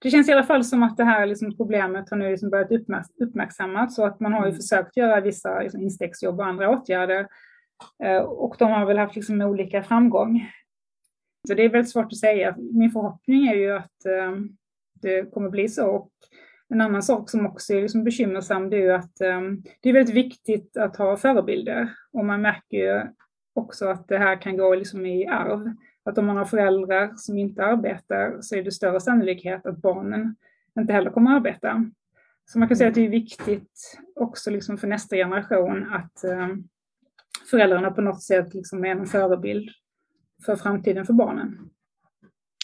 Det 0.00 0.10
känns 0.10 0.28
i 0.28 0.32
alla 0.32 0.44
fall 0.44 0.64
som 0.64 0.82
att 0.82 0.96
det 0.96 1.04
här 1.04 1.26
liksom 1.26 1.56
problemet 1.56 2.10
har 2.10 2.16
nu 2.16 2.30
liksom 2.30 2.50
börjat 2.50 2.70
uppmärksammas 3.20 3.94
så 3.94 4.04
att 4.04 4.20
man 4.20 4.32
har 4.32 4.40
ju 4.40 4.48
mm. 4.48 4.56
försökt 4.56 4.96
göra 4.96 5.20
vissa 5.20 5.60
liksom 5.60 5.82
instegsjobb 5.82 6.40
och 6.40 6.46
andra 6.46 6.70
åtgärder. 6.70 7.26
Eh, 8.04 8.18
och 8.22 8.56
de 8.58 8.72
har 8.72 8.86
väl 8.86 8.98
haft 8.98 9.16
liksom 9.16 9.40
olika 9.40 9.82
framgång. 9.82 10.50
Så 11.48 11.54
det 11.54 11.64
är 11.64 11.68
väldigt 11.68 11.92
svårt 11.92 12.12
att 12.12 12.18
säga. 12.18 12.54
Min 12.72 12.90
förhoppning 12.90 13.46
är 13.46 13.54
ju 13.54 13.76
att 13.76 14.04
eh, 14.06 14.32
det 15.02 15.32
kommer 15.32 15.50
bli 15.50 15.68
så. 15.68 15.86
Och 15.86 16.10
en 16.68 16.80
annan 16.80 17.02
sak 17.02 17.30
som 17.30 17.46
också 17.46 17.74
är 17.74 17.82
liksom 17.82 18.04
bekymmersam 18.04 18.70
det 18.70 18.76
är 18.76 18.80
ju 18.80 18.92
att 18.92 19.20
um, 19.20 19.62
det 19.80 19.88
är 19.88 19.92
väldigt 19.92 20.14
viktigt 20.14 20.76
att 20.76 20.96
ha 20.96 21.16
förebilder. 21.16 21.94
Och 22.12 22.24
man 22.24 22.42
märker 22.42 22.76
ju 22.76 23.02
också 23.54 23.86
att 23.86 24.08
det 24.08 24.18
här 24.18 24.40
kan 24.40 24.56
gå 24.56 24.74
liksom 24.74 25.06
i 25.06 25.26
arv. 25.26 25.74
Att 26.04 26.18
om 26.18 26.26
man 26.26 26.36
har 26.36 26.44
föräldrar 26.44 27.12
som 27.16 27.38
inte 27.38 27.64
arbetar 27.64 28.36
så 28.40 28.56
är 28.56 28.62
det 28.62 28.72
större 28.72 29.00
sannolikhet 29.00 29.66
att 29.66 29.78
barnen 29.78 30.36
inte 30.78 30.92
heller 30.92 31.10
kommer 31.10 31.30
att 31.30 31.36
arbeta. 31.36 31.90
Så 32.44 32.58
man 32.58 32.68
kan 32.68 32.76
säga 32.76 32.88
att 32.88 32.94
det 32.94 33.06
är 33.06 33.10
viktigt 33.10 33.98
också 34.14 34.50
liksom 34.50 34.78
för 34.78 34.88
nästa 34.88 35.16
generation 35.16 35.92
att 35.92 36.24
um, 36.24 36.68
föräldrarna 37.50 37.90
på 37.90 38.00
något 38.00 38.22
sätt 38.22 38.54
liksom 38.54 38.84
är 38.84 38.88
en 38.88 39.06
förebild 39.06 39.70
för 40.46 40.56
framtiden 40.56 41.06
för 41.06 41.12
barnen. 41.12 41.70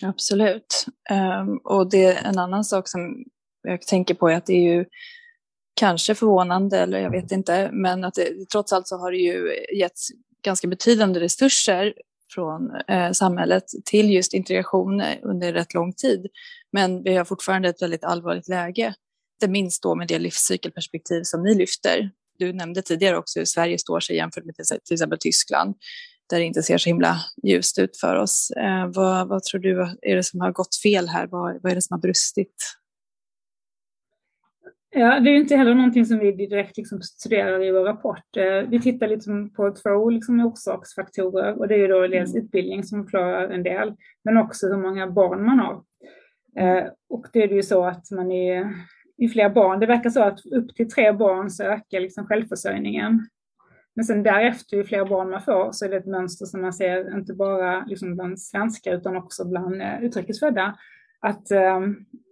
Absolut. 0.02 0.86
Um, 1.10 1.58
och 1.64 1.90
det 1.90 2.04
är 2.04 2.24
en 2.24 2.38
annan 2.38 2.64
sak 2.64 2.88
som 2.88 3.24
jag 3.62 3.82
tänker 3.82 4.14
på 4.14 4.28
är 4.28 4.36
att 4.36 4.46
det 4.46 4.52
är 4.52 4.74
ju 4.74 4.84
kanske 5.74 6.14
förvånande, 6.14 6.78
eller 6.78 6.98
jag 6.98 7.10
vet 7.10 7.32
inte, 7.32 7.70
men 7.72 8.04
att 8.04 8.14
det, 8.14 8.50
trots 8.52 8.72
allt 8.72 8.88
så 8.88 8.96
har 8.96 9.12
det 9.12 9.18
ju 9.18 9.64
getts 9.78 10.08
ganska 10.44 10.68
betydande 10.68 11.20
resurser 11.20 11.94
från 12.34 12.70
eh, 12.88 13.12
samhället 13.12 13.64
till 13.84 14.10
just 14.10 14.34
integration 14.34 15.00
eh, 15.00 15.16
under 15.22 15.52
rätt 15.52 15.74
lång 15.74 15.92
tid. 15.92 16.26
Men 16.72 17.02
vi 17.02 17.16
har 17.16 17.24
fortfarande 17.24 17.68
ett 17.68 17.82
väldigt 17.82 18.04
allvarligt 18.04 18.48
läge, 18.48 18.94
inte 19.36 19.52
minst 19.52 19.82
då 19.82 19.94
med 19.94 20.08
det 20.08 20.18
livscykelperspektiv 20.18 21.22
som 21.22 21.42
ni 21.42 21.54
lyfter. 21.54 22.10
Du 22.38 22.52
nämnde 22.52 22.82
tidigare 22.82 23.18
också 23.18 23.38
hur 23.38 23.46
Sverige 23.46 23.78
står 23.78 24.00
sig 24.00 24.16
jämfört 24.16 24.44
med 24.44 24.54
till 24.54 24.94
exempel 24.94 25.18
Tyskland 25.18 25.74
där 26.30 26.38
det 26.38 26.44
inte 26.44 26.62
ser 26.62 26.78
så 26.78 26.90
himla 26.90 27.16
ljust 27.42 27.78
ut 27.78 27.96
för 27.96 28.16
oss. 28.16 28.50
Eh, 28.56 28.86
vad, 28.94 29.28
vad, 29.28 29.42
tror 29.42 29.60
du 29.60 29.82
är 30.02 30.16
det 30.16 30.22
som 30.22 30.40
har 30.40 30.52
gått 30.52 30.76
fel 30.82 31.08
här? 31.08 31.26
Vad, 31.26 31.62
vad 31.62 31.72
är 31.72 31.74
det 31.76 31.82
som 31.82 31.94
har 31.94 32.00
brustit? 32.00 32.54
Ja, 34.96 35.20
det 35.20 35.30
är 35.30 35.36
inte 35.36 35.56
heller 35.56 35.74
någonting 35.74 36.06
som 36.06 36.18
vi 36.18 36.32
direkt 36.32 36.76
liksom 36.76 37.02
studerar 37.02 37.64
i 37.64 37.72
vår 37.72 37.84
rapport. 37.84 38.36
Eh, 38.36 38.68
vi 38.68 38.80
tittar 38.80 39.08
liksom 39.08 39.52
på 39.54 39.70
två 39.70 40.10
liksom 40.10 40.40
orsaksfaktorer 40.40 41.58
och 41.58 41.68
det 41.68 41.74
är 41.74 41.88
då 41.88 42.06
dels 42.06 42.34
mm. 42.34 42.44
utbildning 42.44 42.84
som 42.84 43.04
förklarar 43.04 43.48
en 43.48 43.62
del, 43.62 43.94
men 44.24 44.36
också 44.36 44.66
hur 44.66 44.76
många 44.76 45.10
barn 45.10 45.44
man 45.46 45.58
har. 45.58 45.82
Eh, 46.58 46.84
och 47.08 47.26
det 47.32 47.42
är 47.42 47.48
det 47.48 47.54
ju 47.54 47.62
så 47.62 47.84
att 47.84 48.10
man 48.10 48.32
är 48.32 48.74
i 49.16 49.28
fler 49.28 49.48
barn, 49.48 49.80
det 49.80 49.86
verkar 49.86 50.10
så 50.10 50.22
att 50.22 50.46
upp 50.46 50.74
till 50.76 50.90
tre 50.90 51.12
barn 51.12 51.50
så 51.50 51.62
ökar 51.62 52.00
liksom 52.00 52.26
självförsörjningen. 52.26 53.28
Men 53.94 54.04
sen 54.04 54.22
därefter, 54.22 54.76
ju 54.76 54.84
fler 54.84 55.04
barn 55.04 55.30
man 55.30 55.42
får, 55.42 55.72
så 55.72 55.84
är 55.84 55.88
det 55.88 55.96
ett 55.96 56.06
mönster 56.06 56.46
som 56.46 56.60
man 56.62 56.72
ser 56.72 57.16
inte 57.16 57.34
bara 57.34 57.84
liksom 57.84 58.14
bland 58.14 58.40
svenskar 58.40 58.92
utan 58.92 59.16
också 59.16 59.44
bland 59.44 59.82
eh, 59.82 60.04
utrikesfödda. 60.04 60.78
Att 61.20 61.50
eh, 61.50 61.80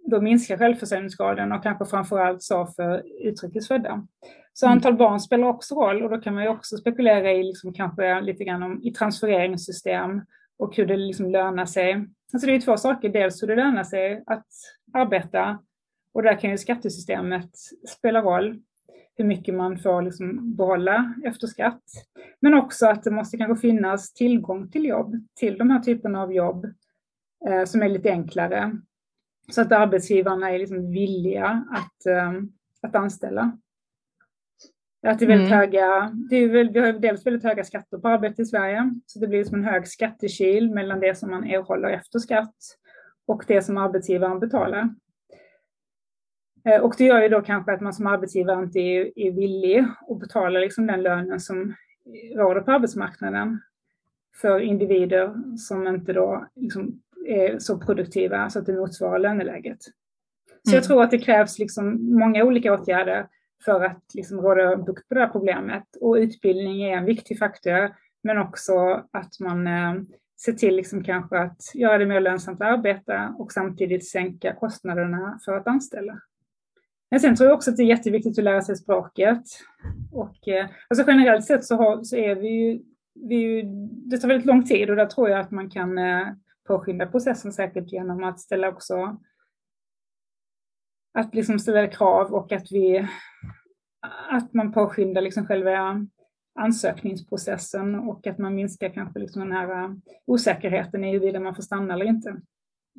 då 0.05 0.21
minskar 0.21 0.57
självförsörjningsgraden 0.57 1.51
och 1.51 1.63
kanske 1.63 1.85
framförallt 1.85 2.43
så 2.43 2.65
för 2.65 3.03
utrikesfödda. 3.27 4.07
Så 4.53 4.65
mm. 4.65 4.77
antal 4.77 4.97
barn 4.97 5.19
spelar 5.19 5.47
också 5.47 5.75
roll 5.75 6.03
och 6.03 6.09
då 6.09 6.17
kan 6.17 6.33
man 6.33 6.43
ju 6.43 6.49
också 6.49 6.77
spekulera 6.77 7.31
i 7.31 7.43
liksom 7.43 7.73
kanske 7.73 8.21
lite 8.21 8.43
grann 8.43 8.63
om 8.63 8.83
i 8.83 8.91
transfereringssystem 8.91 10.21
och 10.57 10.75
hur 10.75 10.85
det 10.85 10.97
liksom 10.97 11.31
lönar 11.31 11.65
sig. 11.65 11.93
Alltså 12.33 12.47
det 12.47 12.55
är 12.55 12.61
två 12.61 12.77
saker, 12.77 13.09
dels 13.09 13.43
hur 13.43 13.47
det 13.47 13.55
lönar 13.55 13.83
sig 13.83 14.23
att 14.25 14.47
arbeta 14.93 15.59
och 16.13 16.23
där 16.23 16.39
kan 16.39 16.51
ju 16.51 16.57
skattesystemet 16.57 17.49
spela 17.89 18.21
roll 18.21 18.59
hur 19.15 19.25
mycket 19.25 19.55
man 19.55 19.77
får 19.77 20.01
liksom 20.01 20.55
behålla 20.55 21.13
efter 21.25 21.47
skatt. 21.47 21.83
Men 22.39 22.53
också 22.53 22.87
att 22.87 23.03
det 23.03 23.11
måste 23.11 23.37
kanske 23.37 23.61
finnas 23.61 24.13
tillgång 24.13 24.71
till 24.71 24.85
jobb, 24.85 25.15
till 25.35 25.57
de 25.57 25.69
här 25.69 25.79
typerna 25.79 26.21
av 26.21 26.33
jobb 26.33 26.65
eh, 27.47 27.63
som 27.65 27.81
är 27.81 27.89
lite 27.89 28.11
enklare. 28.11 28.77
Så 29.51 29.61
att 29.61 29.71
arbetsgivarna 29.71 30.51
är 30.51 30.59
liksom 30.59 30.91
villiga 30.91 31.65
att, 31.71 32.05
eh, 32.05 32.33
att 32.81 32.95
anställa. 32.95 33.57
Att 35.07 35.19
det 35.19 35.25
är 35.25 35.27
väldigt 35.27 35.51
mm. 35.51 35.59
höga, 35.59 36.11
det 36.29 36.35
är 36.35 36.49
väl, 36.49 36.69
vi 36.69 36.79
har 36.79 36.93
dels 36.93 37.25
väldigt 37.25 37.43
höga 37.43 37.63
skatter 37.63 37.97
på 37.97 38.07
arbete 38.07 38.41
i 38.41 38.45
Sverige, 38.45 38.93
så 39.05 39.19
det 39.19 39.27
blir 39.27 39.43
som 39.43 39.57
en 39.57 39.63
hög 39.63 39.87
skattekil 39.87 40.73
mellan 40.73 40.99
det 40.99 41.17
som 41.17 41.31
man 41.31 41.43
erhåller 41.43 41.89
efter 41.89 42.19
skatt 42.19 42.55
och 43.27 43.43
det 43.47 43.61
som 43.61 43.77
arbetsgivaren 43.77 44.39
betalar. 44.39 44.89
Eh, 46.65 46.81
och 46.81 46.95
det 46.97 47.05
gör 47.05 47.21
ju 47.21 47.29
då 47.29 47.41
kanske 47.41 47.73
att 47.73 47.81
man 47.81 47.93
som 47.93 48.07
arbetsgivare 48.07 48.63
inte 48.63 48.79
är, 48.79 49.19
är 49.19 49.31
villig 49.31 49.85
att 50.09 50.19
betala 50.19 50.59
liksom 50.59 50.87
den 50.87 51.03
lönen 51.03 51.39
som 51.39 51.73
råder 52.35 52.61
på 52.61 52.71
arbetsmarknaden 52.71 53.59
för 54.35 54.59
individer 54.59 55.33
som 55.57 55.87
inte 55.87 56.13
då 56.13 56.47
liksom 56.55 57.01
är 57.27 57.59
så 57.59 57.79
produktiva 57.79 58.49
så 58.49 58.59
att 58.59 58.65
det 58.65 58.73
motsvarar 58.73 59.19
löneläget. 59.19 59.83
Så 60.63 60.69
mm. 60.69 60.75
jag 60.75 60.83
tror 60.83 61.03
att 61.03 61.11
det 61.11 61.17
krävs 61.17 61.59
liksom 61.59 62.15
många 62.19 62.43
olika 62.43 62.73
åtgärder 62.73 63.27
för 63.65 63.83
att 63.83 64.03
liksom 64.13 64.41
råda 64.41 64.75
bukt 64.77 65.09
på 65.09 65.15
det 65.15 65.21
här 65.21 65.27
problemet. 65.27 65.83
Och 66.01 66.15
utbildning 66.15 66.83
är 66.83 66.97
en 66.97 67.05
viktig 67.05 67.39
faktor, 67.39 67.95
men 68.23 68.37
också 68.37 69.03
att 69.11 69.39
man 69.39 69.67
eh, 69.67 69.93
ser 70.45 70.53
till 70.53 70.75
liksom 70.75 71.03
kanske 71.03 71.39
att 71.39 71.61
göra 71.73 71.97
det 71.97 72.05
mer 72.05 72.21
lönsamt 72.21 72.61
att 72.61 72.67
arbeta 72.67 73.35
och 73.37 73.51
samtidigt 73.51 74.07
sänka 74.07 74.53
kostnaderna 74.53 75.39
för 75.45 75.53
att 75.57 75.67
anställa. 75.67 76.19
Men 77.13 77.19
sen 77.19 77.35
tror 77.35 77.49
jag 77.49 77.55
också 77.55 77.71
att 77.71 77.77
det 77.77 77.83
är 77.83 77.87
jätteviktigt 77.87 78.37
att 78.37 78.43
lära 78.43 78.61
sig 78.61 78.75
språket. 78.75 79.43
Och, 80.11 80.47
eh, 80.47 80.69
alltså 80.87 81.05
generellt 81.07 81.45
sett 81.45 81.65
så, 81.65 81.75
har, 81.75 82.03
så 82.03 82.15
är 82.15 82.35
vi 82.35 82.47
ju, 82.47 82.81
vi 83.13 83.35
ju, 83.35 83.63
det 83.85 84.17
tar 84.17 84.27
väldigt 84.27 84.45
lång 84.45 84.65
tid 84.65 84.89
och 84.89 84.95
där 84.95 85.05
tror 85.05 85.29
jag 85.29 85.39
att 85.39 85.51
man 85.51 85.69
kan 85.69 85.97
eh, 85.97 86.27
påskynda 86.67 87.05
processen 87.05 87.53
säkert 87.53 87.91
genom 87.91 88.23
att 88.23 88.39
ställa 88.39 88.69
också 88.69 89.17
att 91.13 91.35
liksom 91.35 91.59
ställa 91.59 91.87
krav 91.87 92.33
och 92.33 92.51
att 92.51 92.71
vi 92.71 93.07
att 94.29 94.53
man 94.53 94.71
påskyndar 94.71 95.21
liksom 95.21 95.45
själva 95.47 96.05
ansökningsprocessen 96.59 97.95
och 97.95 98.27
att 98.27 98.37
man 98.37 98.55
minskar 98.55 98.89
kanske 98.89 99.19
liksom 99.19 99.41
den 99.41 99.51
här 99.51 99.83
eh, 99.83 99.91
osäkerheten 100.25 101.03
i 101.03 101.11
huruvida 101.11 101.39
man 101.39 101.55
får 101.55 101.63
stanna 101.63 101.93
eller 101.93 102.05
inte. 102.05 102.41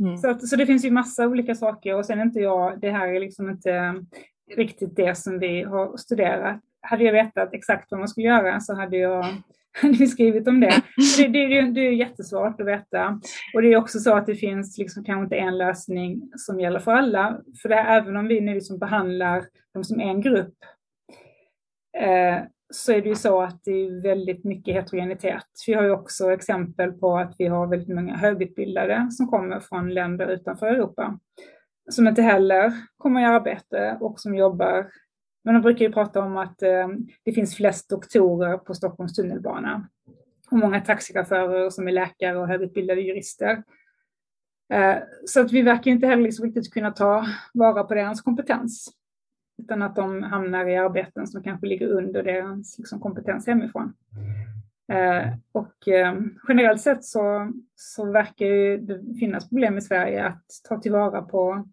Mm. 0.01 0.17
Så, 0.17 0.31
att, 0.31 0.49
så 0.49 0.57
det 0.57 0.67
finns 0.67 0.85
ju 0.85 0.91
massa 0.91 1.29
olika 1.29 1.55
saker 1.55 1.95
och 1.95 2.07
sen 2.07 2.21
inte 2.21 2.41
jag, 2.41 2.81
det 2.81 2.91
här 2.91 3.09
är 3.09 3.21
liksom 3.21 3.51
inte 3.51 3.71
eh, 3.71 3.95
riktigt 4.57 4.97
det 4.97 5.19
som 5.19 5.39
vi 5.39 5.63
har 5.63 5.97
studerat. 5.97 6.61
Hade 6.81 7.05
jag 7.05 7.13
vetat 7.13 7.55
exakt 7.55 7.91
vad 7.91 8.01
man 8.01 8.09
skulle 8.09 8.27
göra 8.27 8.61
så 8.61 8.75
hade 8.75 8.97
jag 8.97 9.25
ni 9.83 10.07
skrivit 10.07 10.49
om 10.49 10.61
det. 10.61 10.83
Det, 11.17 11.29
det, 11.29 11.63
det 11.63 11.81
är 11.81 11.93
jättesvårt 11.93 12.61
att 12.61 12.67
veta. 12.67 13.21
Och 13.55 13.63
det 13.63 13.73
är 13.73 13.77
också 13.77 13.99
så 13.99 14.17
att 14.17 14.27
det 14.27 14.35
finns 14.35 14.79
liksom 14.79 15.05
kanske 15.05 15.25
inte 15.25 15.37
en 15.37 15.59
lösning 15.59 16.31
som 16.37 16.61
gäller 16.61 16.79
för 16.79 16.93
alla. 16.93 17.41
För 17.63 17.69
det 17.69 17.75
här, 17.75 18.01
även 18.01 18.17
om 18.17 18.29
vi 18.29 18.41
nu 18.41 18.55
liksom 18.55 18.79
behandlar 18.79 19.45
dem 19.75 19.85
som 19.85 20.01
en 20.01 20.21
grupp 20.21 20.55
eh, 21.99 22.39
så 22.75 22.93
är 22.93 23.03
det 23.03 23.09
ju 23.09 23.15
så 23.15 23.43
att 23.43 23.65
det 23.65 23.73
är 23.73 24.03
väldigt 24.03 24.45
mycket 24.45 24.75
heterogenitet. 24.75 25.47
Vi 25.67 25.75
har 25.75 25.83
ju 25.83 25.91
också 25.91 26.33
exempel 26.33 26.93
på 26.93 27.19
att 27.19 27.35
vi 27.39 27.47
har 27.47 27.67
väldigt 27.67 27.95
många 27.95 28.17
högutbildade 28.17 29.09
som 29.11 29.29
kommer 29.29 29.61
från 29.61 29.95
länder 29.95 30.27
utanför 30.27 30.67
Europa 30.67 31.19
som 31.91 32.09
inte 32.09 32.23
heller 32.23 32.73
kommer 32.97 33.21
i 33.21 33.25
arbete 33.25 33.99
och 34.01 34.21
som 34.21 34.35
jobbar. 34.35 34.91
Men 35.45 35.55
de 35.55 35.61
brukar 35.63 35.85
ju 35.85 35.93
prata 35.93 36.21
om 36.21 36.37
att 36.37 36.63
eh, 36.63 36.89
det 37.25 37.33
finns 37.33 37.57
flest 37.57 37.91
doktorer 37.91 38.59
på 38.59 38.75
Stockholms 38.75 39.15
tunnelbana 39.15 39.89
och 40.51 40.59
många 40.59 40.81
taxichaufförer 40.81 41.71
som 41.71 41.89
är 41.89 41.93
läkare 41.93 42.39
och 42.39 42.49
högutbildade 42.49 43.01
jurister. 43.01 43.63
Eh, 44.73 44.97
så 45.27 45.41
att 45.41 45.53
vi 45.53 45.63
verkar 45.63 45.91
inte 45.91 46.07
heller 46.07 46.23
liksom 46.23 46.45
riktigt 46.45 46.73
kunna 46.73 46.91
ta 46.91 47.27
vara 47.55 47.85
på 47.85 47.95
deras 47.95 48.21
kompetens 48.21 48.89
utan 49.63 49.83
att 49.83 49.97
de 49.97 50.23
hamnar 50.23 50.67
i 50.67 50.77
arbeten 50.77 51.27
som 51.27 51.43
kanske 51.43 51.67
ligger 51.67 51.87
under 51.87 52.23
deras 52.23 52.79
liksom, 52.79 53.01
kompetens 53.01 53.47
hemifrån. 53.47 53.95
Eh, 54.93 55.35
och 55.53 55.89
eh, 55.89 56.21
generellt 56.49 56.81
sett 56.81 57.05
så, 57.05 57.53
så 57.75 58.13
verkar 58.13 58.79
det 58.79 59.19
finnas 59.19 59.49
problem 59.49 59.79
i 59.79 59.81
Sverige 59.81 60.25
att 60.25 60.45
ta 60.69 60.81
tillvara 60.81 61.23
på, 61.23 61.69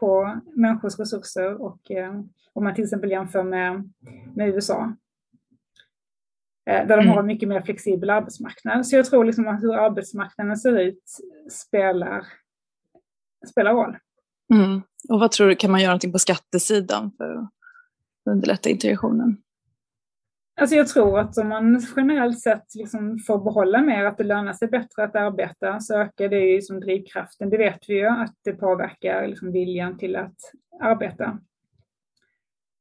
på 0.00 0.40
människors 0.56 0.98
resurser 0.98 1.62
och 1.62 1.90
eh, 1.90 2.20
om 2.52 2.64
man 2.64 2.74
till 2.74 2.84
exempel 2.84 3.10
jämför 3.10 3.42
med, 3.42 3.90
med 4.34 4.48
USA 4.48 4.92
eh, 6.70 6.86
där 6.86 6.96
de 6.96 7.08
har 7.08 7.20
en 7.20 7.26
mycket 7.26 7.48
mer 7.48 7.60
flexibel 7.60 8.10
arbetsmarknad. 8.10 8.86
Så 8.86 8.96
jag 8.96 9.06
tror 9.06 9.24
liksom 9.24 9.48
att 9.48 9.62
hur 9.62 9.74
arbetsmarknaden 9.74 10.56
ser 10.56 10.78
ut 10.78 11.02
spelar, 11.50 12.26
spelar 13.46 13.72
roll. 13.74 13.96
Mm. 14.54 14.82
Och 15.08 15.20
vad 15.20 15.32
tror 15.32 15.48
du, 15.48 15.54
kan 15.54 15.70
man 15.70 15.80
göra 15.80 15.90
någonting 15.90 16.12
på 16.12 16.18
skattesidan 16.18 17.10
för 17.16 17.34
att 17.34 17.50
underlätta 18.30 18.70
integrationen? 18.70 19.36
Alltså 20.60 20.76
jag 20.76 20.88
tror 20.88 21.18
att 21.18 21.38
om 21.38 21.48
man 21.48 21.82
generellt 21.96 22.40
sett 22.40 22.74
liksom 22.74 23.18
får 23.18 23.44
behålla 23.44 23.82
mer, 23.82 24.04
att 24.04 24.18
det 24.18 24.24
lönar 24.24 24.52
sig 24.52 24.68
bättre 24.68 25.04
att 25.04 25.16
arbeta, 25.16 25.80
så 25.80 25.94
ökar 25.94 26.28
det 26.28 26.40
ju 26.40 26.62
som 26.62 26.80
drivkraften. 26.80 27.50
Det 27.50 27.56
vet 27.56 27.80
vi 27.88 27.94
ju 27.94 28.06
att 28.06 28.34
det 28.44 28.52
påverkar 28.52 29.28
liksom 29.28 29.52
viljan 29.52 29.98
till 29.98 30.16
att 30.16 30.36
arbeta. 30.80 31.38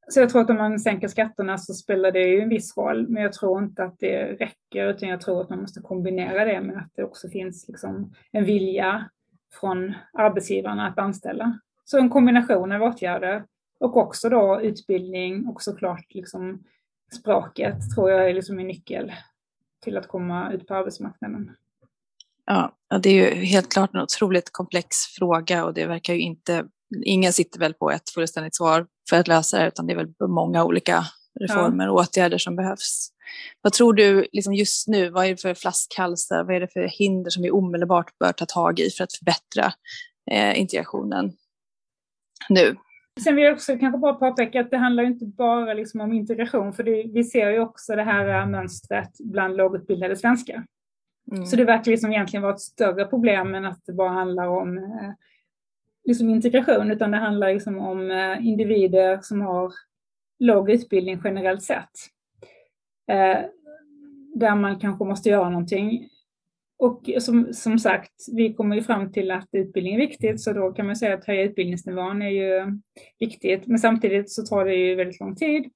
Så 0.08 0.20
jag 0.20 0.30
tror 0.30 0.42
att 0.42 0.50
om 0.50 0.58
man 0.58 0.80
sänker 0.80 1.08
skatterna 1.08 1.58
så 1.58 1.74
spelar 1.74 2.12
det 2.12 2.28
ju 2.28 2.42
en 2.42 2.50
viss 2.50 2.78
roll, 2.78 3.08
men 3.10 3.24
jag 3.24 3.34
tror 3.34 3.64
inte 3.64 3.84
att 3.84 3.96
det 4.00 4.26
räcker, 4.26 4.88
utan 4.88 5.10
jag 5.10 5.22
tror 5.22 5.42
att 5.42 5.50
man 5.50 5.62
måste 5.62 5.82
kombinera 5.82 6.46
det 6.46 6.62
med 6.62 6.78
att 6.78 6.92
det 6.96 7.04
också 7.04 7.30
finns 7.30 7.68
liksom 7.68 8.14
en 8.32 8.46
vilja 8.46 9.10
från 9.60 9.94
arbetsgivarna 10.14 10.88
att 10.88 11.00
anställa. 11.00 11.60
Så 11.86 12.00
en 12.00 12.10
kombination 12.10 12.72
av 12.72 12.82
åtgärder 12.82 13.46
och 13.80 13.98
också 13.98 14.30
då 14.30 14.62
utbildning 14.62 15.48
och 15.48 15.62
såklart 15.62 16.06
liksom 16.14 16.64
språket 17.20 17.76
tror 17.96 18.12
jag 18.12 18.30
är 18.30 18.34
liksom 18.34 18.60
en 18.60 18.68
nyckel 18.68 19.12
till 19.84 19.98
att 19.98 20.08
komma 20.08 20.54
ut 20.54 20.68
på 20.68 20.76
arbetsmarknaden. 20.76 21.52
Ja, 22.46 22.76
det 23.02 23.10
är 23.10 23.14
ju 23.14 23.46
helt 23.46 23.72
klart 23.72 23.94
en 23.94 24.02
otroligt 24.02 24.50
komplex 24.52 24.98
fråga 24.98 25.66
och 25.66 25.74
det 25.74 25.86
verkar 25.86 26.14
ju 26.14 26.20
inte, 26.20 26.66
ingen 27.06 27.34
sitter 27.34 27.60
väl 27.60 27.74
på 27.74 27.92
ett 27.92 28.10
fullständigt 28.10 28.56
svar 28.56 28.88
för 29.10 29.20
att 29.20 29.28
lösa 29.28 29.60
det 29.60 29.68
utan 29.68 29.88
det 29.88 29.94
är 29.94 29.98
väl 29.98 30.14
många 30.28 30.64
olika 30.64 31.04
reformer 31.40 31.90
och 31.90 31.96
åtgärder 31.96 32.38
som 32.38 32.56
behövs. 32.56 33.13
Vad 33.62 33.74
tror 33.74 33.94
du 33.94 34.28
liksom 34.32 34.54
just 34.54 34.88
nu, 34.88 35.10
vad 35.10 35.26
är 35.26 35.30
det 35.30 35.42
för 35.42 35.54
flaskhalsar, 35.54 36.44
vad 36.44 36.56
är 36.56 36.60
det 36.60 36.74
för 36.74 36.88
hinder 37.00 37.32
som 37.32 37.44
vi 37.44 37.52
omedelbart 37.52 38.18
bör 38.20 38.32
ta 38.32 38.46
tag 38.46 38.80
i 38.80 38.90
för 38.90 39.04
att 39.04 39.14
förbättra 39.14 39.74
eh, 40.32 40.60
integrationen 40.60 41.32
nu? 42.50 42.76
Sen 43.24 43.36
vill 43.36 43.44
jag 43.44 43.54
också 43.54 43.78
kanske 43.78 43.98
bara 43.98 44.14
påpeka 44.14 44.62
att 44.62 44.72
det 44.72 44.78
handlar 44.78 45.04
inte 45.04 45.26
bara 45.26 45.74
liksom 45.74 46.02
om 46.02 46.14
integration, 46.14 46.74
för 46.74 46.84
det, 46.84 47.04
vi 47.14 47.24
ser 47.24 47.50
ju 47.50 47.60
också 47.60 47.96
det 47.96 48.04
här 48.04 48.42
eh, 48.42 48.48
mönstret 48.48 49.12
bland 49.20 49.58
lågutbildade 49.58 50.16
svenskar. 50.16 50.66
Mm. 51.32 51.46
Så 51.46 51.56
det 51.56 51.66
verkar 51.66 51.92
liksom 51.92 52.12
egentligen 52.12 52.44
vara 52.44 52.54
ett 52.54 52.60
större 52.60 53.06
problem 53.06 53.56
än 53.56 53.66
att 53.66 53.86
det 53.86 53.94
bara 53.94 54.10
handlar 54.10 54.48
om 54.48 54.78
eh, 54.78 55.12
liksom 56.04 56.30
integration, 56.30 56.92
utan 56.92 57.12
det 57.12 57.18
handlar 57.18 57.54
liksom 57.54 57.80
om 57.80 58.12
eh, 58.12 58.48
individer 58.48 59.20
som 59.22 59.42
har 59.42 59.74
låg 60.40 60.70
utbildning 60.70 61.22
generellt 61.24 61.64
sett. 61.64 61.90
Eh, 63.12 63.46
där 64.36 64.56
man 64.56 64.80
kanske 64.80 65.06
måste 65.06 65.30
göra 65.30 65.50
någonting. 65.50 66.10
Och 66.80 67.10
som, 67.20 67.54
som 67.54 67.80
sagt, 67.80 68.12
vi 68.36 68.54
kommer 68.54 68.76
ju 68.76 68.84
fram 68.84 69.12
till 69.12 69.32
att 69.32 69.48
utbildning 69.52 69.94
är 69.94 70.00
viktigt, 70.00 70.42
så 70.42 70.54
då 70.54 70.72
kan 70.72 70.86
man 70.86 70.96
säga 70.96 71.14
att 71.14 71.26
höja 71.26 71.44
utbildningsnivån 71.44 72.22
är 72.22 72.30
ju 72.30 72.80
viktigt. 73.20 73.68
Men 73.68 73.80
samtidigt 73.80 74.32
så 74.32 74.46
tar 74.46 74.66
det 74.66 74.76
ju 74.76 74.96
väldigt 74.96 75.20
lång 75.20 75.36
tid. 75.36 75.72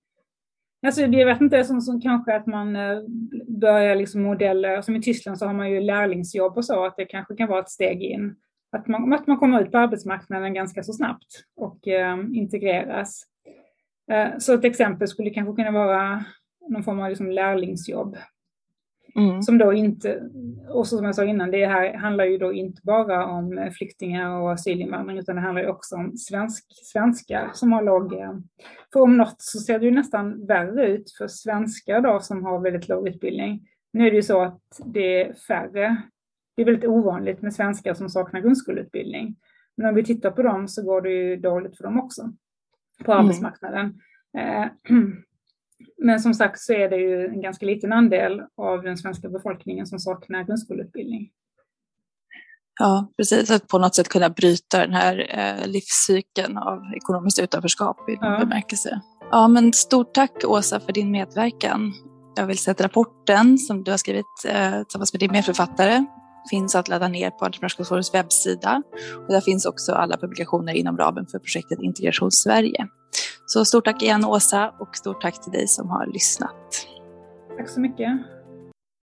Alltså, 0.86 1.02
jag 1.02 1.26
vet 1.26 1.42
inte, 1.42 1.63
som, 1.63 1.82
som 1.82 2.02
kanske 2.02 2.36
att 2.36 2.48
man 2.48 2.76
eh, 2.76 3.00
börjar 3.48 3.96
liksom 3.96 4.22
modeller, 4.22 4.82
som 4.82 4.96
i 4.96 5.02
Tyskland 5.02 5.40
så 5.40 5.46
har 5.46 5.54
man 5.54 5.72
ju 5.72 5.82
lärlingsjobb 5.82 6.58
och 6.58 6.66
så, 6.66 6.86
att 6.86 6.98
det 6.98 7.06
kanske 7.06 7.36
kan 7.36 7.50
vara 7.50 7.60
ett 7.60 7.70
steg 7.70 8.04
in. 8.04 8.36
Att 8.72 8.88
man, 8.88 9.13
att 9.13 9.28
man 9.28 9.38
kommer 9.38 9.62
ut 9.62 9.72
på 9.72 9.78
arbetsmarknaden 9.78 10.54
ganska 10.54 10.84
så 10.84 10.94
snabbt 10.94 11.44
och 11.56 11.88
eh, 11.88 12.18
integreras. 12.34 13.24
Eh, 14.12 14.38
så 14.38 14.54
ett 14.54 14.66
exempel 14.66 15.08
skulle 15.08 15.30
kanske 15.30 15.63
kunna 15.63 15.72
vara 15.72 16.26
någon 16.70 16.84
form 16.84 17.00
av 17.00 17.10
liksom 17.10 17.32
lärlingsjobb. 17.32 18.18
Mm. 19.16 19.42
Som 19.42 19.58
då 19.58 19.74
inte, 19.74 20.22
och 20.70 20.88
som 20.88 21.06
jag 21.06 21.16
sa 21.16 21.24
innan, 21.24 21.52
det 21.52 21.66
här 21.66 21.94
handlar 21.94 22.26
ju 22.26 22.38
då 22.38 22.54
inte 22.54 22.82
bara 22.84 23.26
om 23.26 23.72
flyktingar 23.78 24.30
och 24.30 24.52
asylinvandring 24.52 25.18
utan 25.18 25.36
det 25.36 25.42
handlar 25.42 25.62
ju 25.62 25.70
också 25.70 25.96
om 25.96 26.18
svensk, 26.18 26.66
svenskar 26.70 27.50
som 27.54 27.72
har 27.72 27.84
låg, 27.84 28.14
för 28.94 29.00
om 29.00 29.18
något 29.18 29.36
så 29.38 29.60
ser 29.60 29.80
det 29.80 29.86
ju 29.86 29.92
nästan 29.92 30.46
värre 30.46 30.88
ut 30.88 31.12
för 31.12 31.28
svenskar 31.28 32.02
då 32.02 32.20
som 32.20 32.44
har 32.46 32.60
väldigt 32.60 32.90
låg 32.90 33.08
utbildning. 33.08 33.68
Nu 33.94 34.08
är 34.08 34.12
det 34.12 34.16
ju 34.16 34.24
så 34.24 34.42
att 34.42 34.62
det 34.86 35.22
är 35.22 35.34
färre, 35.34 36.02
det 36.56 36.62
är 36.62 36.66
väldigt 36.66 36.90
ovanligt 36.90 37.42
med 37.42 37.54
svenskar 37.54 37.94
som 37.94 38.10
saknar 38.10 38.42
grundskoleutbildning. 38.42 39.36
Men 39.78 39.90
om 39.90 39.96
vi 39.96 40.04
tittar 40.04 40.32
på 40.32 40.42
dem 40.42 40.68
så 40.68 40.84
går 40.84 41.02
det 41.02 41.10
ju 41.10 41.36
dåligt 41.36 41.78
för 41.78 41.84
dem 41.84 42.00
också 42.00 42.34
på 43.06 43.12
mm. 43.12 43.26
arbetsmarknaden. 43.26 44.02
Eh, 44.38 44.66
men 45.98 46.20
som 46.20 46.34
sagt 46.34 46.60
så 46.60 46.74
är 46.74 46.90
det 46.90 46.98
ju 46.98 47.26
en 47.26 47.42
ganska 47.42 47.66
liten 47.66 47.94
andel 47.94 48.42
av 48.58 48.84
den 48.84 48.98
svenska 48.98 49.30
befolkningen 49.30 49.88
som 49.88 50.00
saknar 50.00 50.44
grundskoleutbildning. 50.44 51.30
Ja, 52.80 53.12
precis. 53.18 53.52
Att 53.52 53.68
på 53.68 53.80
något 53.80 53.96
sätt 53.96 54.10
kunna 54.10 54.30
bryta 54.30 54.80
den 54.80 54.94
här 54.94 55.28
eh, 55.30 55.68
livscykeln 55.68 56.58
av 56.58 56.80
ekonomiskt 56.96 57.40
utanförskap 57.40 58.10
i 58.10 58.16
någon 58.16 58.34
ja. 58.34 58.40
bemärkelse. 58.40 59.02
Ja, 59.32 59.48
men 59.48 59.74
stort 59.74 60.13
tack 60.13 60.32
Åsa 60.46 60.80
för 60.80 60.94
din 60.94 61.12
medverkan. 61.12 61.94
Jag 62.36 62.48
vill 62.48 62.58
säga 62.58 62.72
att 62.72 62.82
rapporten 62.82 63.58
som 63.58 63.84
du 63.84 63.92
har 63.92 63.98
skrivit 63.98 64.26
eh, 64.48 64.84
tillsammans 64.84 65.13
med 65.13 65.20
din 65.20 65.32
medförfattare 65.32 66.06
finns 66.50 66.76
att 66.76 66.88
ladda 66.88 67.08
ner 67.08 67.30
på 67.30 67.46
Entreprenörskapsrådets 67.46 68.13
webbsida. 68.13 68.84
Och 69.28 69.34
där 69.34 69.42
finns 69.42 69.66
också 69.66 69.92
alla 69.92 70.18
publikationer 70.18 70.74
inom 70.74 70.98
ramen 70.98 71.28
för 71.28 71.40
projektet 71.40 71.80
Integration 71.82 72.32
Sverige. 72.32 72.88
Så 73.50 73.66
stort 73.66 73.86
tack 73.86 74.02
igen 74.02 74.26
Åsa 74.26 74.74
och 74.80 74.98
stort 74.98 75.22
tack 75.22 75.44
till 75.44 75.52
dig 75.52 75.68
som 75.68 75.90
har 75.90 76.06
lyssnat. 76.06 76.88
Tack 77.58 77.70
så 77.70 77.80
mycket. 77.80 78.10